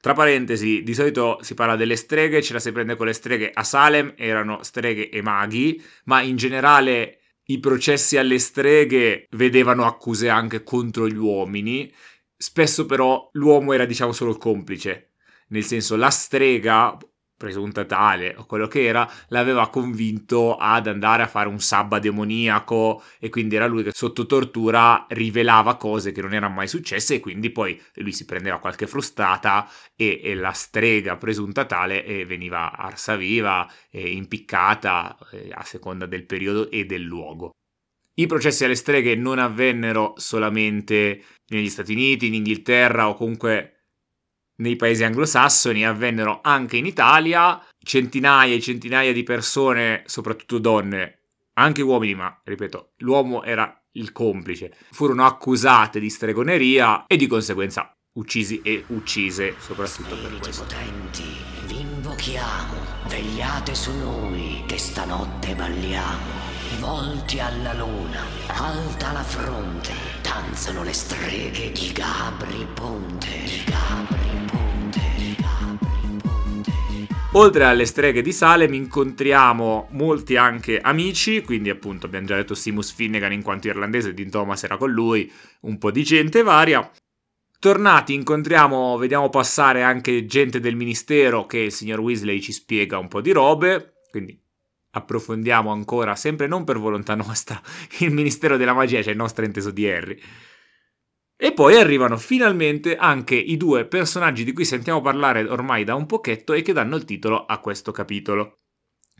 Tra 0.00 0.14
parentesi, 0.14 0.82
di 0.82 0.94
solito 0.94 1.38
si 1.42 1.54
parla 1.54 1.76
delle 1.76 1.96
streghe, 1.96 2.42
ce 2.42 2.52
la 2.52 2.58
si 2.58 2.72
prende 2.72 2.96
con 2.96 3.06
le 3.06 3.12
streghe. 3.12 3.50
A 3.52 3.62
Salem 3.62 4.14
erano 4.16 4.62
streghe 4.62 5.08
e 5.10 5.22
maghi, 5.22 5.80
ma 6.04 6.22
in 6.22 6.36
generale 6.36 7.18
i 7.46 7.58
processi 7.60 8.16
alle 8.16 8.38
streghe 8.38 9.26
vedevano 9.30 9.84
accuse 9.84 10.28
anche 10.28 10.62
contro 10.62 11.08
gli 11.08 11.16
uomini. 11.16 11.92
Spesso 12.36 12.86
però 12.86 13.28
l'uomo 13.34 13.72
era 13.72 13.84
diciamo 13.84 14.12
solo 14.12 14.30
il 14.32 14.38
complice, 14.38 15.12
nel 15.48 15.64
senso 15.64 15.94
la 15.96 16.10
strega 16.10 16.96
presunta 17.42 17.84
tale 17.84 18.36
o 18.38 18.46
quello 18.46 18.68
che 18.68 18.84
era, 18.84 19.10
l'aveva 19.28 19.68
convinto 19.68 20.54
ad 20.54 20.86
andare 20.86 21.24
a 21.24 21.26
fare 21.26 21.48
un 21.48 21.58
sabba 21.58 21.98
demoniaco 21.98 23.02
e 23.18 23.30
quindi 23.30 23.56
era 23.56 23.66
lui 23.66 23.82
che 23.82 23.90
sotto 23.92 24.26
tortura 24.26 25.06
rivelava 25.08 25.76
cose 25.76 26.12
che 26.12 26.20
non 26.20 26.34
erano 26.34 26.54
mai 26.54 26.68
successe 26.68 27.16
e 27.16 27.20
quindi 27.20 27.50
poi 27.50 27.80
lui 27.94 28.12
si 28.12 28.26
prendeva 28.26 28.60
qualche 28.60 28.86
frustata 28.86 29.68
e, 29.96 30.20
e 30.22 30.36
la 30.36 30.52
strega 30.52 31.16
presunta 31.16 31.64
tale 31.64 32.04
e 32.04 32.24
veniva 32.24 32.70
arsa 32.76 33.16
viva 33.16 33.68
e 33.90 34.12
impiccata 34.12 35.18
eh, 35.32 35.50
a 35.52 35.64
seconda 35.64 36.06
del 36.06 36.26
periodo 36.26 36.70
e 36.70 36.84
del 36.84 37.02
luogo. 37.02 37.50
I 38.14 38.26
processi 38.26 38.64
alle 38.64 38.76
streghe 38.76 39.16
non 39.16 39.40
avvennero 39.40 40.12
solamente 40.16 41.24
negli 41.48 41.68
Stati 41.68 41.92
Uniti, 41.92 42.26
in 42.28 42.34
Inghilterra 42.34 43.08
o 43.08 43.14
comunque 43.14 43.81
nei 44.62 44.76
paesi 44.76 45.04
anglosassoni, 45.04 45.84
avvennero 45.84 46.38
anche 46.42 46.76
in 46.76 46.86
Italia, 46.86 47.60
centinaia 47.82 48.54
e 48.54 48.60
centinaia 48.60 49.12
di 49.12 49.24
persone, 49.24 50.04
soprattutto 50.06 50.58
donne, 50.58 51.18
anche 51.54 51.82
uomini, 51.82 52.14
ma 52.14 52.40
ripeto, 52.42 52.92
l'uomo 52.98 53.42
era 53.42 53.76
il 53.92 54.12
complice, 54.12 54.74
furono 54.92 55.26
accusate 55.26 56.00
di 56.00 56.08
stregoneria 56.08 57.04
e 57.06 57.16
di 57.16 57.26
conseguenza 57.26 57.94
uccisi 58.14 58.62
e 58.62 58.84
uccise, 58.88 59.56
soprattutto 59.58 60.16
Spiriti 60.16 60.30
per 60.30 60.40
questo. 60.40 60.62
potenti, 60.62 61.24
vi 61.66 61.80
invochiamo, 61.80 62.74
vegliate 63.08 63.74
su 63.74 63.92
noi, 63.96 64.62
che 64.66 64.78
stanotte 64.78 65.54
balliamo. 65.54 66.41
Volti 66.82 67.38
alla 67.38 67.74
luna, 67.74 68.24
alta 68.48 69.12
la 69.12 69.22
fronte, 69.22 69.92
danzano 70.20 70.82
le 70.82 70.92
streghe 70.92 71.70
di 71.70 71.92
Gabri 71.92 72.66
Ponte. 72.74 73.28
Di 73.28 73.62
Gabri 73.64 74.18
Oltre 77.34 77.64
alle 77.66 77.86
streghe 77.86 78.20
di 78.20 78.32
Salem 78.32 78.74
incontriamo 78.74 79.90
molti 79.92 80.34
anche 80.34 80.80
amici, 80.80 81.42
quindi 81.42 81.70
appunto 81.70 82.06
abbiamo 82.06 82.26
già 82.26 82.34
detto 82.34 82.56
Simus 82.56 82.92
Finnegan 82.92 83.32
in 83.32 83.42
quanto 83.42 83.68
irlandese, 83.68 84.12
Dean 84.12 84.30
Thomas 84.30 84.64
era 84.64 84.76
con 84.76 84.90
lui, 84.90 85.30
un 85.60 85.78
po' 85.78 85.92
di 85.92 86.02
gente 86.02 86.42
varia. 86.42 86.90
Tornati 87.60 88.12
incontriamo, 88.12 88.96
vediamo 88.96 89.28
passare 89.28 89.84
anche 89.84 90.26
gente 90.26 90.58
del 90.58 90.74
ministero 90.74 91.46
che 91.46 91.58
il 91.58 91.72
signor 91.72 92.00
Weasley 92.00 92.40
ci 92.40 92.50
spiega 92.50 92.98
un 92.98 93.06
po' 93.06 93.20
di 93.20 93.30
robe, 93.30 94.00
quindi 94.10 94.41
approfondiamo 94.92 95.70
ancora, 95.70 96.14
sempre 96.14 96.46
non 96.46 96.64
per 96.64 96.78
volontà 96.78 97.14
nostra, 97.14 97.60
il 98.00 98.12
ministero 98.12 98.56
della 98.56 98.74
magia, 98.74 99.02
cioè 99.02 99.12
il 99.12 99.18
nostro 99.18 99.44
inteso 99.44 99.70
di 99.70 99.88
Harry. 99.88 100.18
E 101.36 101.52
poi 101.52 101.76
arrivano 101.76 102.16
finalmente 102.18 102.96
anche 102.96 103.34
i 103.34 103.56
due 103.56 103.84
personaggi 103.86 104.44
di 104.44 104.52
cui 104.52 104.64
sentiamo 104.64 105.00
parlare 105.00 105.42
ormai 105.42 105.82
da 105.82 105.96
un 105.96 106.06
pochetto 106.06 106.52
e 106.52 106.62
che 106.62 106.72
danno 106.72 106.94
il 106.94 107.04
titolo 107.04 107.44
a 107.44 107.58
questo 107.58 107.90
capitolo. 107.90 108.58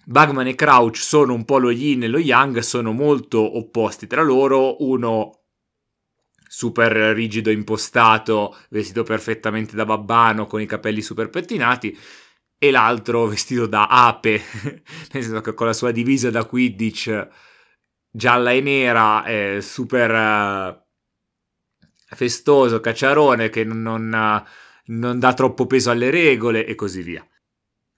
Bugman 0.05 0.47
e 0.47 0.55
Crouch 0.55 0.99
sono 0.99 1.33
un 1.33 1.45
po' 1.45 1.59
lo 1.59 1.71
yin 1.71 2.05
e 2.05 2.09
lo 2.09 2.19
yang, 2.19 2.59
sono 2.59 2.93
molto 2.93 3.57
opposti 3.57 4.07
tra 4.07 4.23
loro, 4.23 4.85
uno 4.85 5.43
super 6.47 6.93
rigido 6.93 7.51
impostato, 7.51 8.57
vestito 8.69 9.05
perfettamente 9.05 9.75
da 9.75 9.85
babbano, 9.85 10.47
con 10.47 10.61
i 10.61 10.67
capelli 10.67 11.01
super 11.01 11.31
pettinati, 11.31 11.97
e 12.63 12.71
l'altro 12.71 13.27
vestito 13.27 13.67
da 13.67 13.89
ape, 13.89 14.41
nel 15.11 15.23
senso 15.25 15.41
che 15.41 15.53
con 15.53 15.67
la 15.67 15.73
sua 15.73 15.91
divisa 15.91 16.31
da 16.31 16.45
Quidditch 16.45 17.29
gialla 18.09 18.53
e 18.53 18.61
nera, 18.61 19.25
eh, 19.25 19.59
super 19.61 20.81
festoso, 22.07 22.79
cacciarone 22.79 23.49
che 23.49 23.65
non, 23.65 24.09
non, 24.85 25.19
dà 25.19 25.35
troppo 25.35 25.67
peso 25.67 25.91
alle 25.91 26.11
regole 26.11 26.65
e 26.65 26.77
così 26.77 27.03
via. 27.03 27.27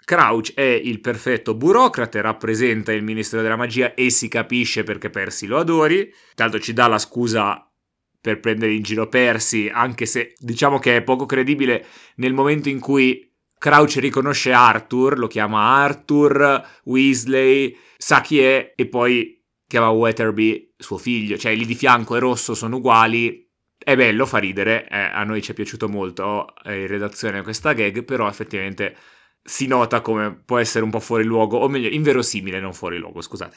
Crouch 0.03 0.55
è 0.55 0.63
il 0.63 1.01
perfetto 1.01 1.55
burocrate, 1.55 2.23
rappresenta 2.23 2.91
il 2.91 3.03
ministro 3.03 3.43
della 3.43 3.57
magia 3.57 3.93
e 3.93 4.09
si 4.09 4.29
capisce 4.29 4.83
perché 4.83 5.11
Percy 5.11 5.45
lo 5.45 5.59
adori. 5.59 6.11
Tanto 6.35 6.59
ci 6.59 6.73
dà 6.73 6.87
la 6.87 6.99
scusa 6.99 7.71
per 8.19 8.41
prendere 8.41 8.73
in 8.73 8.81
giro 8.81 9.11
Percy, 9.11 9.69
anche 9.69 10.07
se 10.07 10.33
diciamo 10.39 10.79
che 10.79 10.97
è 10.97 11.03
poco 11.03 11.27
credibile 11.27 11.85
nel 12.17 12.33
momento 12.33 12.71
in 12.71 12.81
cui 12.81 13.31
Crouch 13.65 13.97
riconosce 13.97 14.53
Arthur, 14.53 15.17
lo 15.17 15.27
chiama 15.27 15.59
Arthur, 15.83 16.63
Weasley, 16.85 17.75
sa 17.97 18.21
chi 18.21 18.39
è 18.39 18.75
e 18.77 18.87
poi 18.87 19.43
chiama 19.67 19.89
Weatherby 19.89 20.75
suo 20.77 20.99
figlio, 20.99 21.39
cioè 21.39 21.55
lì 21.55 21.65
di 21.65 21.75
fianco 21.75 22.15
e 22.15 22.19
rosso 22.19 22.53
sono 22.53 22.77
uguali, 22.77 23.51
è 23.79 23.97
bello, 23.97 24.27
fa 24.27 24.37
ridere, 24.37 24.87
eh, 24.87 24.99
a 24.99 25.25
noi 25.25 25.41
ci 25.41 25.53
è 25.53 25.55
piaciuto 25.55 25.89
molto 25.89 26.55
eh, 26.63 26.83
in 26.83 26.87
redazione 26.89 27.41
questa 27.41 27.73
gag, 27.73 28.05
però 28.05 28.29
effettivamente 28.29 28.95
si 29.43 29.67
nota 29.67 30.03
come 30.03 30.43
può 30.45 30.59
essere 30.59 30.85
un 30.85 30.91
po' 30.91 31.01
fuori 31.01 31.25
luogo, 31.25 31.57
o 31.57 31.67
meglio, 31.67 31.89
inverosimile, 31.89 32.61
non 32.61 32.75
fuori 32.75 32.99
luogo, 32.99 33.23
scusate. 33.23 33.57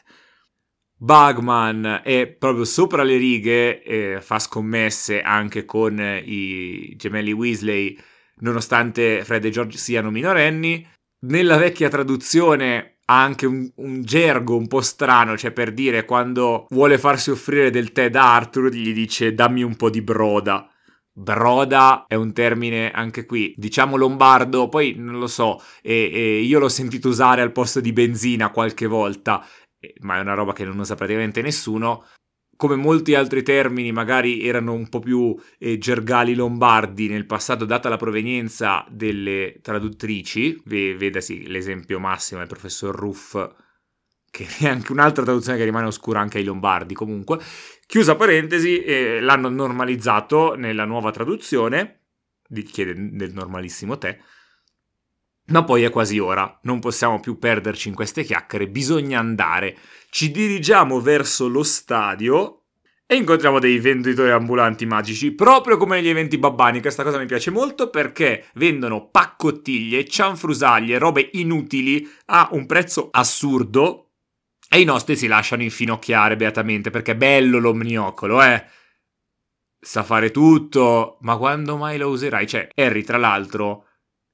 Bugman 0.96 2.00
è 2.06 2.28
proprio 2.28 2.64
sopra 2.64 3.04
le 3.04 3.18
righe, 3.18 3.84
eh, 3.84 4.22
fa 4.22 4.40
scommesse 4.40 5.22
anche 5.22 5.66
con 5.66 6.00
i 6.00 6.96
gemelli 6.96 7.34
Weasley, 7.34 8.00
nonostante 8.40 9.24
Fred 9.24 9.46
e 9.46 9.50
George 9.50 9.78
siano 9.78 10.12
minorenni. 10.12 10.86
Nella 11.26 11.58
vecchia 11.58 11.90
traduzione 11.90 13.00
ha 13.06 13.24
anche 13.24 13.46
un, 13.46 13.70
un, 13.76 14.04
gergo 14.04 14.58
un 14.58 14.68
po' 14.68 14.82
strano, 14.82 15.38
cioè 15.38 15.52
per 15.52 15.74
dire 15.74 16.06
quando 16.06 16.66
vuole 16.70 16.98
farsi 16.98 17.32
offrire 17.32 17.70
del 17.70 17.92
tè 17.92 18.10
da 18.10 18.36
Arthur 18.36 18.70
gli 18.70 18.94
dice 18.94 19.34
dammi 19.34 19.64
un 19.64 19.76
po' 19.76 19.90
di 19.90 20.02
broda. 20.02 20.70
Broda 21.12 22.06
è 22.08 22.14
un 22.14 22.32
termine 22.32 22.92
anche 22.92 23.26
qui, 23.26 23.56
diciamo 23.58 23.96
lombardo, 23.96 24.70
poi 24.70 24.94
non 24.96 25.18
lo 25.18 25.26
so, 25.26 25.60
e, 25.82 26.12
e 26.14 26.42
io 26.42 26.60
l'ho 26.60 26.70
sentito 26.70 27.08
usare 27.08 27.42
al 27.42 27.52
posto 27.52 27.80
di 27.80 27.92
benzina 27.92 28.52
qualche 28.52 28.86
volta, 28.86 29.44
ma 30.02 30.18
è 30.18 30.20
una 30.20 30.36
roba 30.36 30.54
che 30.54 30.64
non 30.64 30.78
usa 30.78 30.94
praticamente 30.94 31.42
nessuno 31.42 32.06
come 32.58 32.76
molti 32.76 33.14
altri 33.16 33.44
termini 33.44 33.92
magari 33.92 34.46
erano 34.46 34.74
un 34.74 34.90
po' 34.90 35.00
più 35.00 35.40
eh, 35.60 35.78
gergali 35.78 36.34
lombardi 36.36 37.08
nel 37.08 37.26
passato, 37.26 37.66
data 37.66 37.88
la 37.88 37.98
provenienza 37.98 38.86
delle 38.90 39.60
traduttrici, 39.62 40.62
vedasi 40.66 41.48
l'esempio 41.48 42.00
massimo 42.00 42.40
del 42.40 42.50
professor 42.50 42.94
Ruff, 42.94 43.34
che 44.30 44.48
è 44.60 44.68
anche 44.68 44.92
un'altra 44.92 45.24
traduzione 45.24 45.58
che 45.58 45.64
rimane 45.64 45.86
oscura 45.86 46.20
anche 46.20 46.40
ai 46.40 46.44
lombardi 46.44 46.94
comunque. 46.94 47.40
Chiusa 47.86 48.16
parentesi, 48.16 48.82
eh, 48.82 49.22
l'hanno 49.22 49.50
normalizzato 49.50 50.56
nella 50.56 50.86
nuova 50.86 51.12
traduzione, 51.12 52.02
chiede 52.66 52.94
del 53.12 53.34
normalissimo 53.34 53.98
te, 53.98 54.20
ma 55.48 55.64
poi 55.64 55.84
è 55.84 55.90
quasi 55.90 56.20
ora, 56.20 56.60
non 56.64 56.80
possiamo 56.80 57.20
più 57.20 57.38
perderci 57.40 57.88
in 57.88 57.96
queste 57.96 58.24
chiacchiere, 58.24 58.68
bisogna 58.68 59.20
andare. 59.20 59.78
Ci 60.10 60.32
dirigiamo 60.32 61.00
verso 61.00 61.48
lo 61.48 61.64
stadio 61.64 62.64
e 63.06 63.16
incontriamo 63.16 63.60
dei 63.60 63.80
venditori 63.80 64.32
ambulanti 64.32 64.86
magici, 64.86 65.32
proprio 65.32 65.78
come 65.78 65.98
negli 65.98 66.10
eventi 66.10 66.38
babbani. 66.38 66.82
Questa 66.82 67.04
cosa 67.04 67.18
mi 67.18 67.26
piace 67.26 67.52
molto 67.52 67.90
perché 67.90 68.48
vendono 68.56 69.08
paccottiglie, 69.08 70.06
cianfrusaglie, 70.06 70.98
robe 70.98 71.30
inutili 71.34 72.06
a 72.26 72.50
un 72.52 72.66
prezzo 72.66 73.08
assurdo 73.10 74.10
e 74.70 74.82
i 74.82 74.84
nostri 74.84 75.16
si 75.16 75.28
lasciano 75.28 75.64
infinocchiare 75.64 76.36
beatamente 76.36 76.90
perché 76.90 77.14
è 77.14 77.16
bello 77.16 77.60
l'omniocolo, 77.60 78.42
eh. 78.42 78.66
Sa 79.80 80.04
fare 80.04 80.32
tutto, 80.32 81.18
ma 81.22 81.38
quando 81.38 81.78
mai 81.78 81.98
lo 81.98 82.10
userai? 82.10 82.46
Cioè, 82.46 82.68
Harry, 82.76 83.04
tra 83.04 83.18
l'altro 83.18 83.87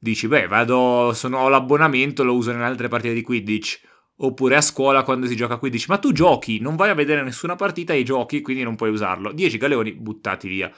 dici, 0.03 0.27
beh, 0.27 0.47
vado, 0.47 1.13
sono, 1.13 1.39
ho 1.39 1.47
l'abbonamento, 1.47 2.25
lo 2.25 2.35
uso 2.35 2.51
nelle 2.51 2.65
altre 2.65 2.89
partite 2.89 3.13
di 3.13 3.21
Quidditch. 3.21 3.81
Oppure 4.17 4.57
a 4.57 4.61
scuola 4.61 5.03
quando 5.03 5.25
si 5.25 5.35
gioca 5.35 5.55
a 5.55 5.57
Quidditch, 5.57 5.87
ma 5.87 5.97
tu 5.97 6.11
giochi, 6.11 6.59
non 6.59 6.75
vai 6.75 6.89
a 6.89 6.93
vedere 6.93 7.23
nessuna 7.23 7.55
partita 7.55 7.93
e 7.93 8.03
giochi, 8.03 8.41
quindi 8.41 8.63
non 8.63 8.75
puoi 8.75 8.89
usarlo. 8.89 9.31
10 9.31 9.57
galeoni 9.57 9.93
buttati 9.93 10.47
via. 10.47 10.71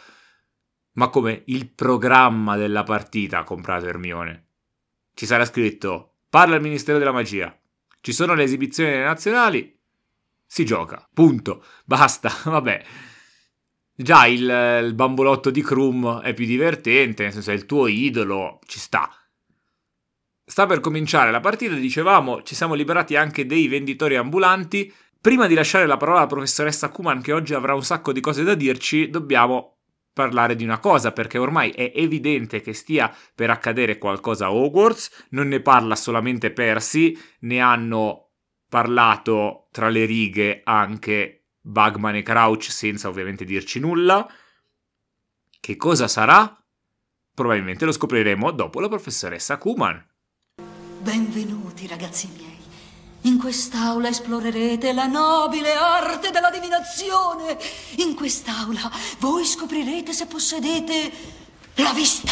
Ma 0.94 1.10
come 1.10 1.42
il 1.48 1.70
programma 1.70 2.56
della 2.56 2.84
partita 2.84 3.40
ha 3.40 3.44
comprato 3.44 3.88
Hermione? 3.88 4.48
Ci 5.14 5.26
sarà 5.26 5.44
scritto 5.44 6.18
parla 6.30 6.56
il 6.56 6.62
Ministero 6.62 6.98
della 6.98 7.12
Magia. 7.12 7.58
Ci 8.00 8.14
sono 8.14 8.36
le 8.36 8.44
esibizioni 8.44 8.98
nazionali, 9.00 9.76
si 10.46 10.64
gioca, 10.64 11.08
punto, 11.14 11.66
basta, 11.84 12.32
vabbè. 12.46 12.84
Già 13.98 14.26
il, 14.26 14.42
il 14.84 14.94
bambolotto 14.94 15.50
di 15.50 15.62
Krum 15.62 16.20
è 16.20 16.34
più 16.34 16.46
divertente, 16.46 17.24
nel 17.24 17.32
senso 17.32 17.52
è 17.52 17.54
il 17.54 17.66
tuo 17.66 17.88
idolo, 17.88 18.60
ci 18.66 18.78
sta. 18.78 19.10
Sta 20.44 20.66
per 20.66 20.82
cominciare 20.82 21.32
la 21.32 21.40
partita, 21.40 21.74
dicevamo, 21.76 22.44
ci 22.44 22.56
siamo 22.56 22.74
liberati 22.74 23.16
anche 23.16 23.46
dei 23.46 23.68
venditori 23.68 24.18
ambulanti. 24.18 24.94
Prima 25.22 25.48
di 25.48 25.56
lasciare 25.56 25.88
la 25.88 25.98
parola 25.98 26.20
alla 26.20 26.28
professoressa 26.28 26.90
Kuman, 26.90 27.22
che 27.22 27.32
oggi 27.32 27.54
avrà 27.54 27.74
un 27.74 27.84
sacco 27.84 28.12
di 28.12 28.20
cose 28.20 28.44
da 28.44 28.54
dirci, 28.54 29.10
dobbiamo 29.10 29.78
parlare 30.12 30.56
di 30.56 30.66
una 30.66 30.80
cosa, 30.80 31.14
perché 31.14 31.38
ormai 31.38 31.72
è 31.72 31.94
evidente 31.96 32.62
che 32.62 32.74
stia 32.74 33.14
per 33.34 33.50
accadere 33.50 33.98
qualcosa 33.98 34.48
a 34.48 34.54
Hogwarts, 34.54 35.28
non 35.30 35.48
ne 35.48 35.62
parla 35.62 35.96
solamente 35.96 36.52
Percy, 36.52 37.18
ne 37.40 37.60
hanno 37.60 38.32
parlato 38.70 39.68
tra 39.72 39.88
le 39.88 40.06
righe 40.06 40.62
anche 40.64 41.45
Bugman 41.68 42.16
e 42.16 42.22
Crouch 42.22 42.70
senza 42.70 43.08
ovviamente 43.08 43.44
dirci 43.44 43.80
nulla. 43.80 44.28
Che 45.60 45.76
cosa 45.76 46.08
sarà? 46.08 46.64
Probabilmente 47.34 47.86
lo 47.86 47.92
scopriremo 47.92 48.52
dopo 48.52 48.80
la 48.80 48.88
professoressa 48.88 49.58
Kuman. 49.58 50.06
Benvenuti 51.00 51.88
ragazzi 51.88 52.30
miei. 52.36 52.54
In 53.22 53.40
quest'aula 53.40 54.10
esplorerete 54.10 54.94
la 54.94 55.08
nobile 55.08 55.74
arte 55.74 56.30
della 56.30 56.52
divinazione. 56.52 57.58
In 57.98 58.14
quest'aula 58.14 58.92
voi 59.18 59.44
scoprirete 59.44 60.14
se 60.14 60.28
possedete 60.28 61.12
la 61.78 61.92
vista. 61.94 62.32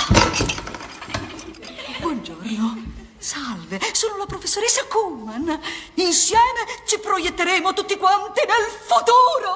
Buongiorno. 2.01 3.02
Salve, 3.23 3.79
sono 3.93 4.17
la 4.17 4.25
professoressa 4.25 4.85
Kuhlman. 4.85 5.57
Insieme 5.93 6.65
ci 6.85 6.99
proietteremo 6.99 7.71
tutti 7.71 7.95
quanti 7.95 8.41
nel 8.45 8.67
futuro. 8.85 9.55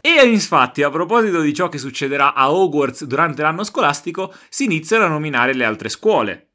E 0.00 0.26
infatti, 0.26 0.82
a 0.82 0.88
proposito 0.88 1.42
di 1.42 1.52
ciò 1.52 1.68
che 1.68 1.76
succederà 1.76 2.32
a 2.32 2.50
Hogwarts 2.50 3.04
durante 3.04 3.42
l'anno 3.42 3.62
scolastico, 3.62 4.34
si 4.48 4.64
iniziano 4.64 5.04
a 5.04 5.08
nominare 5.08 5.52
le 5.52 5.66
altre 5.66 5.90
scuole. 5.90 6.52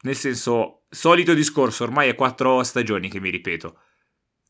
Nel 0.00 0.16
senso, 0.16 0.84
solito 0.88 1.34
discorso, 1.34 1.84
ormai 1.84 2.08
è 2.08 2.14
quattro 2.14 2.62
stagioni 2.62 3.10
che 3.10 3.20
mi 3.20 3.28
ripeto. 3.28 3.80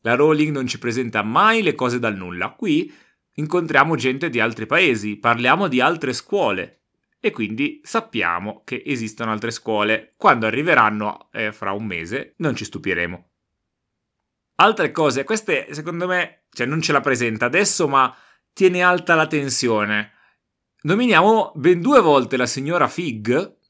La 0.03 0.15
Rowling 0.15 0.53
non 0.53 0.65
ci 0.65 0.79
presenta 0.79 1.23
mai 1.23 1.61
le 1.61 1.75
cose 1.75 1.99
dal 1.99 2.15
nulla. 2.15 2.51
Qui 2.51 2.89
incontriamo 3.33 3.97
gente 3.97 4.29
di 4.29 4.39
altri 4.39 4.65
paesi, 4.65 5.17
parliamo 5.17 5.67
di 5.67 5.81
altre 5.81 6.13
scuole 6.13 6.82
e 7.25 7.31
quindi 7.31 7.79
sappiamo 7.83 8.63
che 8.65 8.83
esistono 8.85 9.31
altre 9.31 9.49
scuole. 9.51 10.13
Quando 10.17 10.45
arriveranno 10.45 11.29
eh, 11.31 11.53
fra 11.53 11.71
un 11.71 11.85
mese 11.85 12.33
non 12.39 12.53
ci 12.53 12.65
stupiremo. 12.65 13.29
Altre 14.55 14.91
cose, 14.91 15.23
queste 15.23 15.73
secondo 15.73 16.05
me, 16.05 16.47
cioè 16.51 16.67
non 16.67 16.81
ce 16.81 16.91
la 16.91 16.99
presenta 16.99 17.45
adesso, 17.45 17.87
ma 17.87 18.13
tiene 18.51 18.81
alta 18.81 19.15
la 19.15 19.27
tensione. 19.27 20.11
Nominiamo 20.81 21.53
ben 21.55 21.79
due 21.79 22.01
volte 22.01 22.35
la 22.35 22.45
signora 22.45 22.89
Fig, 22.89 23.61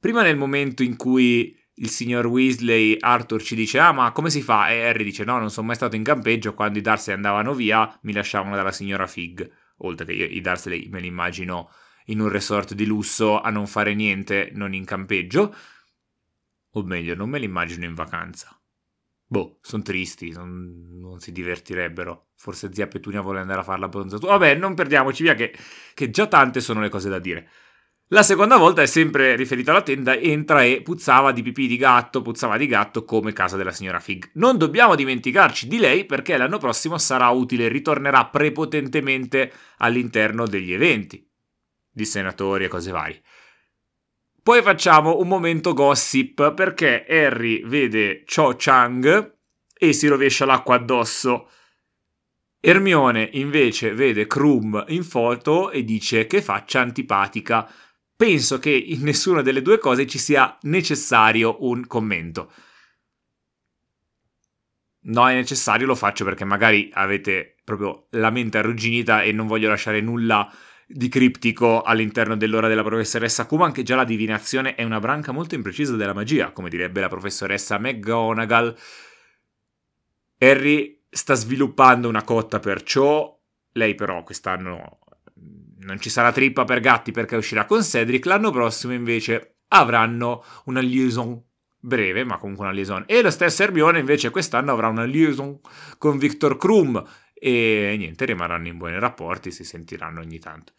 Prima 0.00 0.22
nel 0.22 0.36
momento 0.36 0.84
in 0.84 0.96
cui 0.96 1.54
il 1.74 1.90
signor 1.90 2.26
Weasley, 2.26 2.96
Arthur 3.00 3.42
ci 3.42 3.56
dice 3.56 3.80
ah 3.80 3.92
ma 3.92 4.12
come 4.12 4.30
si 4.30 4.42
fa? 4.42 4.70
E 4.70 4.86
Harry 4.86 5.02
dice 5.02 5.24
no 5.24 5.38
non 5.38 5.50
sono 5.50 5.66
mai 5.66 5.76
stato 5.76 5.96
in 5.96 6.04
campeggio, 6.04 6.54
quando 6.54 6.78
i 6.78 6.82
Darsley 6.82 7.16
andavano 7.16 7.52
via 7.52 7.98
mi 8.02 8.12
lasciavano 8.12 8.54
dalla 8.54 8.70
signora 8.70 9.08
Fig, 9.08 9.50
oltre 9.78 10.06
che 10.06 10.12
io, 10.12 10.24
i 10.24 10.40
Darsley 10.40 10.88
me 10.88 11.00
li 11.00 11.08
immagino 11.08 11.70
in 12.08 12.20
un 12.20 12.28
resort 12.28 12.74
di 12.74 12.86
lusso 12.86 13.40
a 13.40 13.50
non 13.50 13.66
fare 13.66 13.94
niente, 13.94 14.50
non 14.52 14.74
in 14.74 14.84
campeggio, 14.84 15.54
o 16.70 16.82
meglio 16.82 17.14
non 17.14 17.28
me 17.28 17.38
li 17.38 17.44
immagino 17.44 17.84
in 17.84 17.94
vacanza. 17.94 18.58
Boh, 19.30 19.58
sono 19.60 19.82
tristi, 19.82 20.30
non, 20.30 20.98
non, 21.00 21.20
si 21.20 21.32
divertirebbero. 21.32 22.28
Forse 22.34 22.72
zia 22.72 22.86
Petunia 22.86 23.20
vuole 23.20 23.40
andare 23.40 23.60
a 23.60 23.62
fare 23.62 23.78
la 23.78 23.88
bronzatura. 23.88 24.32
Vabbè, 24.32 24.54
non 24.54 24.74
perdiamoci 24.74 25.22
via 25.22 25.34
che, 25.34 25.54
che 25.92 26.08
già 26.08 26.26
tante 26.26 26.60
sono 26.60 26.80
le 26.80 26.88
cose 26.88 27.10
da 27.10 27.18
dire. 27.18 27.48
La 28.10 28.22
seconda 28.22 28.56
volta 28.56 28.80
è 28.80 28.86
sempre 28.86 29.36
riferita 29.36 29.70
alla 29.70 29.82
tenda, 29.82 30.16
entra 30.16 30.62
e 30.62 30.80
puzzava 30.80 31.30
di 31.30 31.42
pipì 31.42 31.66
di 31.66 31.76
gatto, 31.76 32.22
puzzava 32.22 32.56
di 32.56 32.66
gatto 32.66 33.04
come 33.04 33.34
casa 33.34 33.58
della 33.58 33.70
signora 33.70 34.00
Fig. 34.00 34.30
Non 34.34 34.56
dobbiamo 34.56 34.94
dimenticarci 34.94 35.68
di 35.68 35.76
lei 35.76 36.06
perché 36.06 36.38
l'anno 36.38 36.56
prossimo 36.56 36.96
sarà 36.96 37.28
utile, 37.28 37.68
ritornerà 37.68 38.24
prepotentemente 38.24 39.52
all'interno 39.76 40.46
degli 40.46 40.72
eventi 40.72 41.27
di 41.98 42.04
senatori 42.04 42.64
e 42.64 42.68
cose 42.68 42.92
varie. 42.92 43.20
Poi 44.40 44.62
facciamo 44.62 45.18
un 45.18 45.26
momento 45.26 45.74
gossip 45.74 46.54
perché 46.54 47.04
Harry 47.06 47.66
vede 47.66 48.22
Cho 48.24 48.54
Chang 48.56 49.36
e 49.74 49.92
si 49.92 50.06
rovescia 50.06 50.46
l'acqua 50.46 50.76
addosso. 50.76 51.50
Hermione 52.60 53.28
invece 53.32 53.92
vede 53.92 54.28
Krum 54.28 54.84
in 54.88 55.02
foto 55.02 55.70
e 55.70 55.82
dice 55.82 56.26
che 56.26 56.40
faccia 56.40 56.80
antipatica 56.80 57.70
penso 58.16 58.58
che 58.58 58.70
in 58.70 59.02
nessuna 59.02 59.42
delle 59.42 59.60
due 59.60 59.78
cose 59.78 60.06
ci 60.06 60.18
sia 60.18 60.56
necessario 60.62 61.64
un 61.64 61.86
commento. 61.86 62.52
No, 65.00 65.28
è 65.28 65.34
necessario, 65.34 65.86
lo 65.86 65.94
faccio 65.94 66.24
perché 66.24 66.44
magari 66.44 66.90
avete 66.92 67.56
proprio 67.64 68.06
la 68.10 68.30
mente 68.30 68.58
arrugginita 68.58 69.22
e 69.22 69.32
non 69.32 69.46
voglio 69.46 69.68
lasciare 69.68 70.00
nulla 70.00 70.50
di 70.90 71.08
criptico 71.10 71.82
all'interno 71.82 72.34
dell'ora 72.34 72.66
della 72.66 72.82
professoressa 72.82 73.44
Kuman, 73.44 73.72
che 73.72 73.82
già 73.82 73.94
la 73.94 74.04
divinazione 74.04 74.74
è 74.74 74.84
una 74.84 75.00
branca 75.00 75.32
molto 75.32 75.54
imprecisa 75.54 75.96
della 75.96 76.14
magia, 76.14 76.50
come 76.52 76.70
direbbe 76.70 77.00
la 77.00 77.08
professoressa 77.08 77.78
McGonagall. 77.78 78.74
Harry 80.38 81.02
sta 81.10 81.34
sviluppando 81.34 82.08
una 82.08 82.22
cotta 82.22 82.58
perciò, 82.58 83.38
lei 83.72 83.94
però 83.94 84.22
quest'anno 84.22 84.98
non 85.80 86.00
ci 86.00 86.08
sarà 86.08 86.32
trippa 86.32 86.64
per 86.64 86.80
gatti 86.80 87.12
perché 87.12 87.36
uscirà 87.36 87.66
con 87.66 87.82
Cedric, 87.82 88.24
l'anno 88.24 88.50
prossimo 88.50 88.94
invece 88.94 89.56
avranno 89.68 90.42
una 90.64 90.80
liaison 90.80 91.42
breve, 91.80 92.24
ma 92.24 92.38
comunque 92.38 92.64
una 92.64 92.74
liaison. 92.74 93.04
E 93.06 93.20
lo 93.20 93.30
stesso 93.30 93.62
Hermione 93.62 93.98
invece 93.98 94.30
quest'anno 94.30 94.72
avrà 94.72 94.88
una 94.88 95.04
liaison 95.04 95.60
con 95.98 96.16
Victor 96.16 96.56
Krum 96.56 97.04
e 97.40 97.94
niente, 97.96 98.24
rimarranno 98.24 98.68
in 98.68 98.78
buoni 98.78 98.98
rapporti, 98.98 99.50
si 99.50 99.64
sentiranno 99.64 100.20
ogni 100.20 100.38
tanto. 100.38 100.72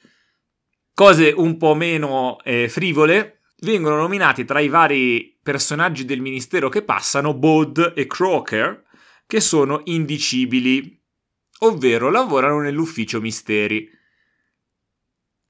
Cose 0.93 1.33
un 1.35 1.57
po' 1.57 1.75
meno 1.75 2.39
eh, 2.43 2.67
frivole, 2.67 3.41
vengono 3.61 3.95
nominati 3.95 4.45
tra 4.45 4.59
i 4.59 4.67
vari 4.67 5.37
personaggi 5.41 6.05
del 6.05 6.21
ministero 6.21 6.69
che 6.69 6.83
passano 6.83 7.33
Bod 7.33 7.93
e 7.95 8.05
Croker, 8.05 8.85
che 9.25 9.39
sono 9.39 9.81
indicibili, 9.85 11.01
ovvero 11.59 12.09
lavorano 12.09 12.61
nell'ufficio 12.61 13.21
misteri. 13.21 13.89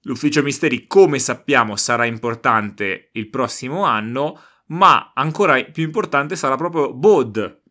L'ufficio 0.04 0.44
misteri, 0.44 0.88
come 0.88 1.20
sappiamo, 1.20 1.76
sarà 1.76 2.06
importante 2.06 3.10
il 3.14 3.30
prossimo 3.30 3.84
anno, 3.84 4.40
ma 4.68 5.12
ancora 5.14 5.64
più 5.64 5.84
importante 5.84 6.36
sarà 6.36 6.56
proprio 6.56 6.94
Bod. 6.94 7.64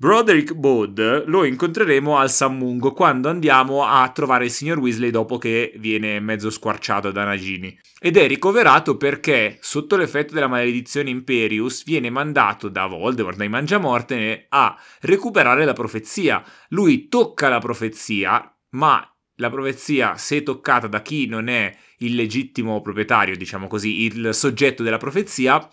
Broderick 0.00 0.54
Bod 0.54 1.24
lo 1.26 1.44
incontreremo 1.44 2.16
al 2.16 2.30
Sammungo 2.30 2.94
quando 2.94 3.28
andiamo 3.28 3.84
a 3.84 4.08
trovare 4.08 4.46
il 4.46 4.50
signor 4.50 4.78
Weasley 4.78 5.10
dopo 5.10 5.36
che 5.36 5.74
viene 5.76 6.18
mezzo 6.20 6.48
squarciato 6.48 7.10
da 7.10 7.24
Nagini. 7.24 7.78
Ed 7.98 8.16
è 8.16 8.26
ricoverato 8.26 8.96
perché, 8.96 9.58
sotto 9.60 9.98
l'effetto 9.98 10.32
della 10.32 10.46
maledizione 10.46 11.10
Imperius, 11.10 11.84
viene 11.84 12.08
mandato 12.08 12.70
da 12.70 12.86
Voldemort, 12.86 13.36
dai 13.36 13.50
Mangiamorte, 13.50 14.46
a 14.48 14.74
recuperare 15.02 15.66
la 15.66 15.74
profezia. 15.74 16.42
Lui 16.70 17.08
tocca 17.08 17.50
la 17.50 17.58
profezia, 17.58 18.50
ma 18.70 19.06
la 19.34 19.50
profezia, 19.50 20.16
se 20.16 20.42
toccata 20.42 20.86
da 20.86 21.02
chi 21.02 21.26
non 21.26 21.48
è 21.48 21.76
il 21.98 22.14
legittimo 22.14 22.80
proprietario, 22.80 23.36
diciamo 23.36 23.66
così, 23.66 24.04
il 24.04 24.32
soggetto 24.32 24.82
della 24.82 24.96
profezia, 24.96 25.68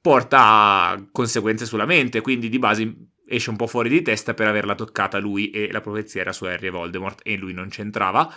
porta 0.00 0.90
a 0.90 1.08
conseguenze 1.10 1.66
sulla 1.66 1.86
mente, 1.86 2.20
quindi 2.20 2.48
di 2.48 2.60
base 2.60 3.08
esce 3.28 3.50
un 3.50 3.56
po' 3.56 3.66
fuori 3.66 3.88
di 3.88 4.02
testa 4.02 4.34
per 4.34 4.48
averla 4.48 4.74
toccata 4.74 5.18
lui 5.18 5.50
e 5.50 5.70
la 5.70 5.80
profezia 5.80 6.20
era 6.20 6.32
su 6.32 6.44
Harry 6.44 6.66
e 6.68 6.70
Voldemort 6.70 7.20
e 7.22 7.36
lui 7.36 7.52
non 7.52 7.68
c'entrava. 7.68 8.32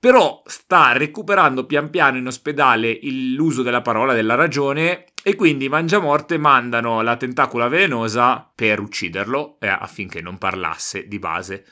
Però 0.00 0.42
sta 0.46 0.92
recuperando 0.92 1.66
pian 1.66 1.90
piano 1.90 2.18
in 2.18 2.26
ospedale 2.26 3.00
l'uso 3.02 3.62
della 3.62 3.82
parola 3.82 4.14
della 4.14 4.36
ragione 4.36 5.06
e 5.24 5.34
quindi 5.34 5.64
i 5.64 5.68
Mangiamorte 5.68 6.38
mandano 6.38 7.02
la 7.02 7.16
tentacula 7.16 7.66
velenosa 7.66 8.48
per 8.54 8.78
ucciderlo 8.78 9.58
eh, 9.58 9.66
affinché 9.66 10.20
non 10.20 10.38
parlasse 10.38 11.08
di 11.08 11.18
base. 11.18 11.64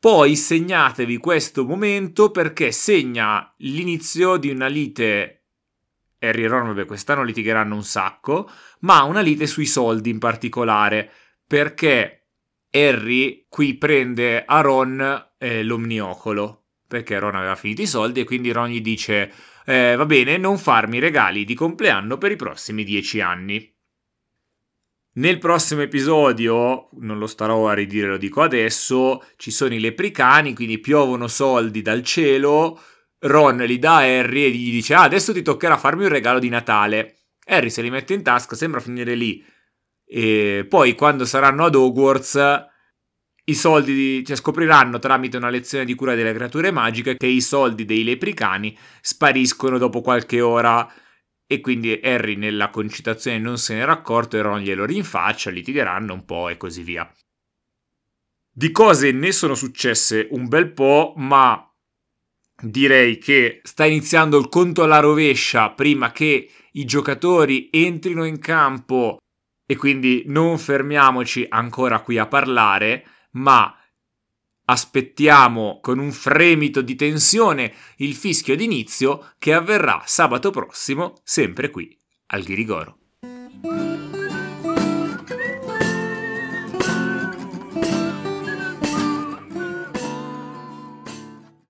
Poi 0.00 0.34
segnatevi 0.34 1.18
questo 1.18 1.64
momento 1.64 2.30
perché 2.30 2.72
segna 2.72 3.54
l'inizio 3.58 4.36
di 4.38 4.48
una 4.48 4.66
lite. 4.66 5.39
Harry 6.20 6.44
e 6.44 6.48
Ron, 6.48 6.66
vabbè, 6.66 6.84
quest'anno 6.84 7.22
litigheranno 7.22 7.74
un 7.74 7.84
sacco, 7.84 8.50
ma 8.80 9.02
una 9.02 9.20
lite 9.20 9.46
sui 9.46 9.66
soldi 9.66 10.10
in 10.10 10.18
particolare, 10.18 11.10
perché 11.46 12.28
Harry 12.70 13.46
qui 13.48 13.76
prende 13.76 14.44
a 14.44 14.60
Ron 14.60 15.30
eh, 15.38 15.64
l'omniocolo, 15.64 16.66
perché 16.86 17.18
Ron 17.18 17.34
aveva 17.34 17.56
finito 17.56 17.82
i 17.82 17.86
soldi 17.86 18.20
e 18.20 18.24
quindi 18.24 18.52
Ron 18.52 18.68
gli 18.68 18.80
dice 18.80 19.32
eh, 19.64 19.94
va 19.96 20.06
bene 20.06 20.36
non 20.36 20.58
farmi 20.58 20.98
regali 20.98 21.44
di 21.44 21.54
compleanno 21.54 22.18
per 22.18 22.32
i 22.32 22.36
prossimi 22.36 22.84
dieci 22.84 23.20
anni. 23.20 23.72
Nel 25.12 25.38
prossimo 25.38 25.82
episodio, 25.82 26.88
non 27.00 27.18
lo 27.18 27.26
starò 27.26 27.68
a 27.68 27.74
ridire, 27.74 28.06
lo 28.06 28.16
dico 28.16 28.42
adesso, 28.42 29.24
ci 29.36 29.50
sono 29.50 29.74
i 29.74 29.80
lepricani, 29.80 30.54
quindi 30.54 30.78
piovono 30.78 31.26
soldi 31.26 31.82
dal 31.82 32.04
cielo, 32.04 32.80
Ron 33.20 33.56
li 33.58 33.78
dà 33.78 33.96
a 33.96 34.18
Harry 34.18 34.44
e 34.44 34.50
gli 34.50 34.70
dice 34.70 34.94
ah, 34.94 35.02
adesso 35.02 35.32
ti 35.32 35.42
toccherà 35.42 35.76
farmi 35.76 36.04
un 36.04 36.10
regalo 36.10 36.38
di 36.38 36.48
Natale. 36.48 37.16
Harry 37.46 37.70
se 37.70 37.82
li 37.82 37.90
mette 37.90 38.14
in 38.14 38.22
tasca, 38.22 38.54
sembra 38.54 38.80
finire 38.80 39.14
lì. 39.14 39.44
E 40.04 40.66
poi 40.68 40.94
quando 40.94 41.24
saranno 41.24 41.64
ad 41.64 41.74
Hogwarts 41.74 42.68
i 43.44 43.54
soldi 43.54 43.94
di, 43.94 44.24
cioè 44.24 44.36
scopriranno 44.36 44.98
tramite 44.98 45.36
una 45.36 45.50
lezione 45.50 45.84
di 45.84 45.94
cura 45.94 46.14
delle 46.14 46.32
creature 46.32 46.70
magiche 46.70 47.16
che 47.16 47.26
i 47.26 47.40
soldi 47.40 47.84
dei 47.84 48.04
lepricani 48.04 48.76
spariscono 49.00 49.78
dopo 49.78 50.00
qualche 50.00 50.40
ora 50.40 50.88
e 51.46 51.60
quindi 51.60 52.00
Harry 52.02 52.36
nella 52.36 52.70
concitazione 52.70 53.38
non 53.38 53.58
se 53.58 53.74
n'era 53.74 53.92
accorto 53.92 54.36
e 54.36 54.42
Ron 54.42 54.60
glielo 54.60 54.84
rinfaccia, 54.84 55.50
litigheranno 55.50 56.14
un 56.14 56.24
po' 56.24 56.48
e 56.48 56.56
così 56.56 56.82
via. 56.82 57.12
Di 58.52 58.70
cose 58.70 59.10
ne 59.10 59.32
sono 59.32 59.54
successe 59.54 60.28
un 60.30 60.46
bel 60.46 60.72
po', 60.72 61.14
ma 61.16 61.69
direi 62.62 63.18
che 63.18 63.60
sta 63.62 63.84
iniziando 63.84 64.38
il 64.38 64.48
conto 64.48 64.82
alla 64.82 65.00
rovescia 65.00 65.70
prima 65.70 66.12
che 66.12 66.50
i 66.72 66.84
giocatori 66.84 67.68
entrino 67.72 68.24
in 68.24 68.38
campo 68.38 69.18
e 69.66 69.76
quindi 69.76 70.24
non 70.26 70.58
fermiamoci 70.58 71.46
ancora 71.48 72.00
qui 72.00 72.18
a 72.18 72.26
parlare, 72.26 73.04
ma 73.32 73.74
aspettiamo 74.64 75.78
con 75.80 75.98
un 75.98 76.12
fremito 76.12 76.80
di 76.80 76.94
tensione 76.94 77.72
il 77.96 78.14
fischio 78.14 78.56
d'inizio 78.56 79.32
che 79.38 79.52
avverrà 79.52 80.02
sabato 80.06 80.50
prossimo, 80.50 81.20
sempre 81.24 81.70
qui 81.70 81.96
al 82.26 82.42
Ghirigoro. 82.42 82.99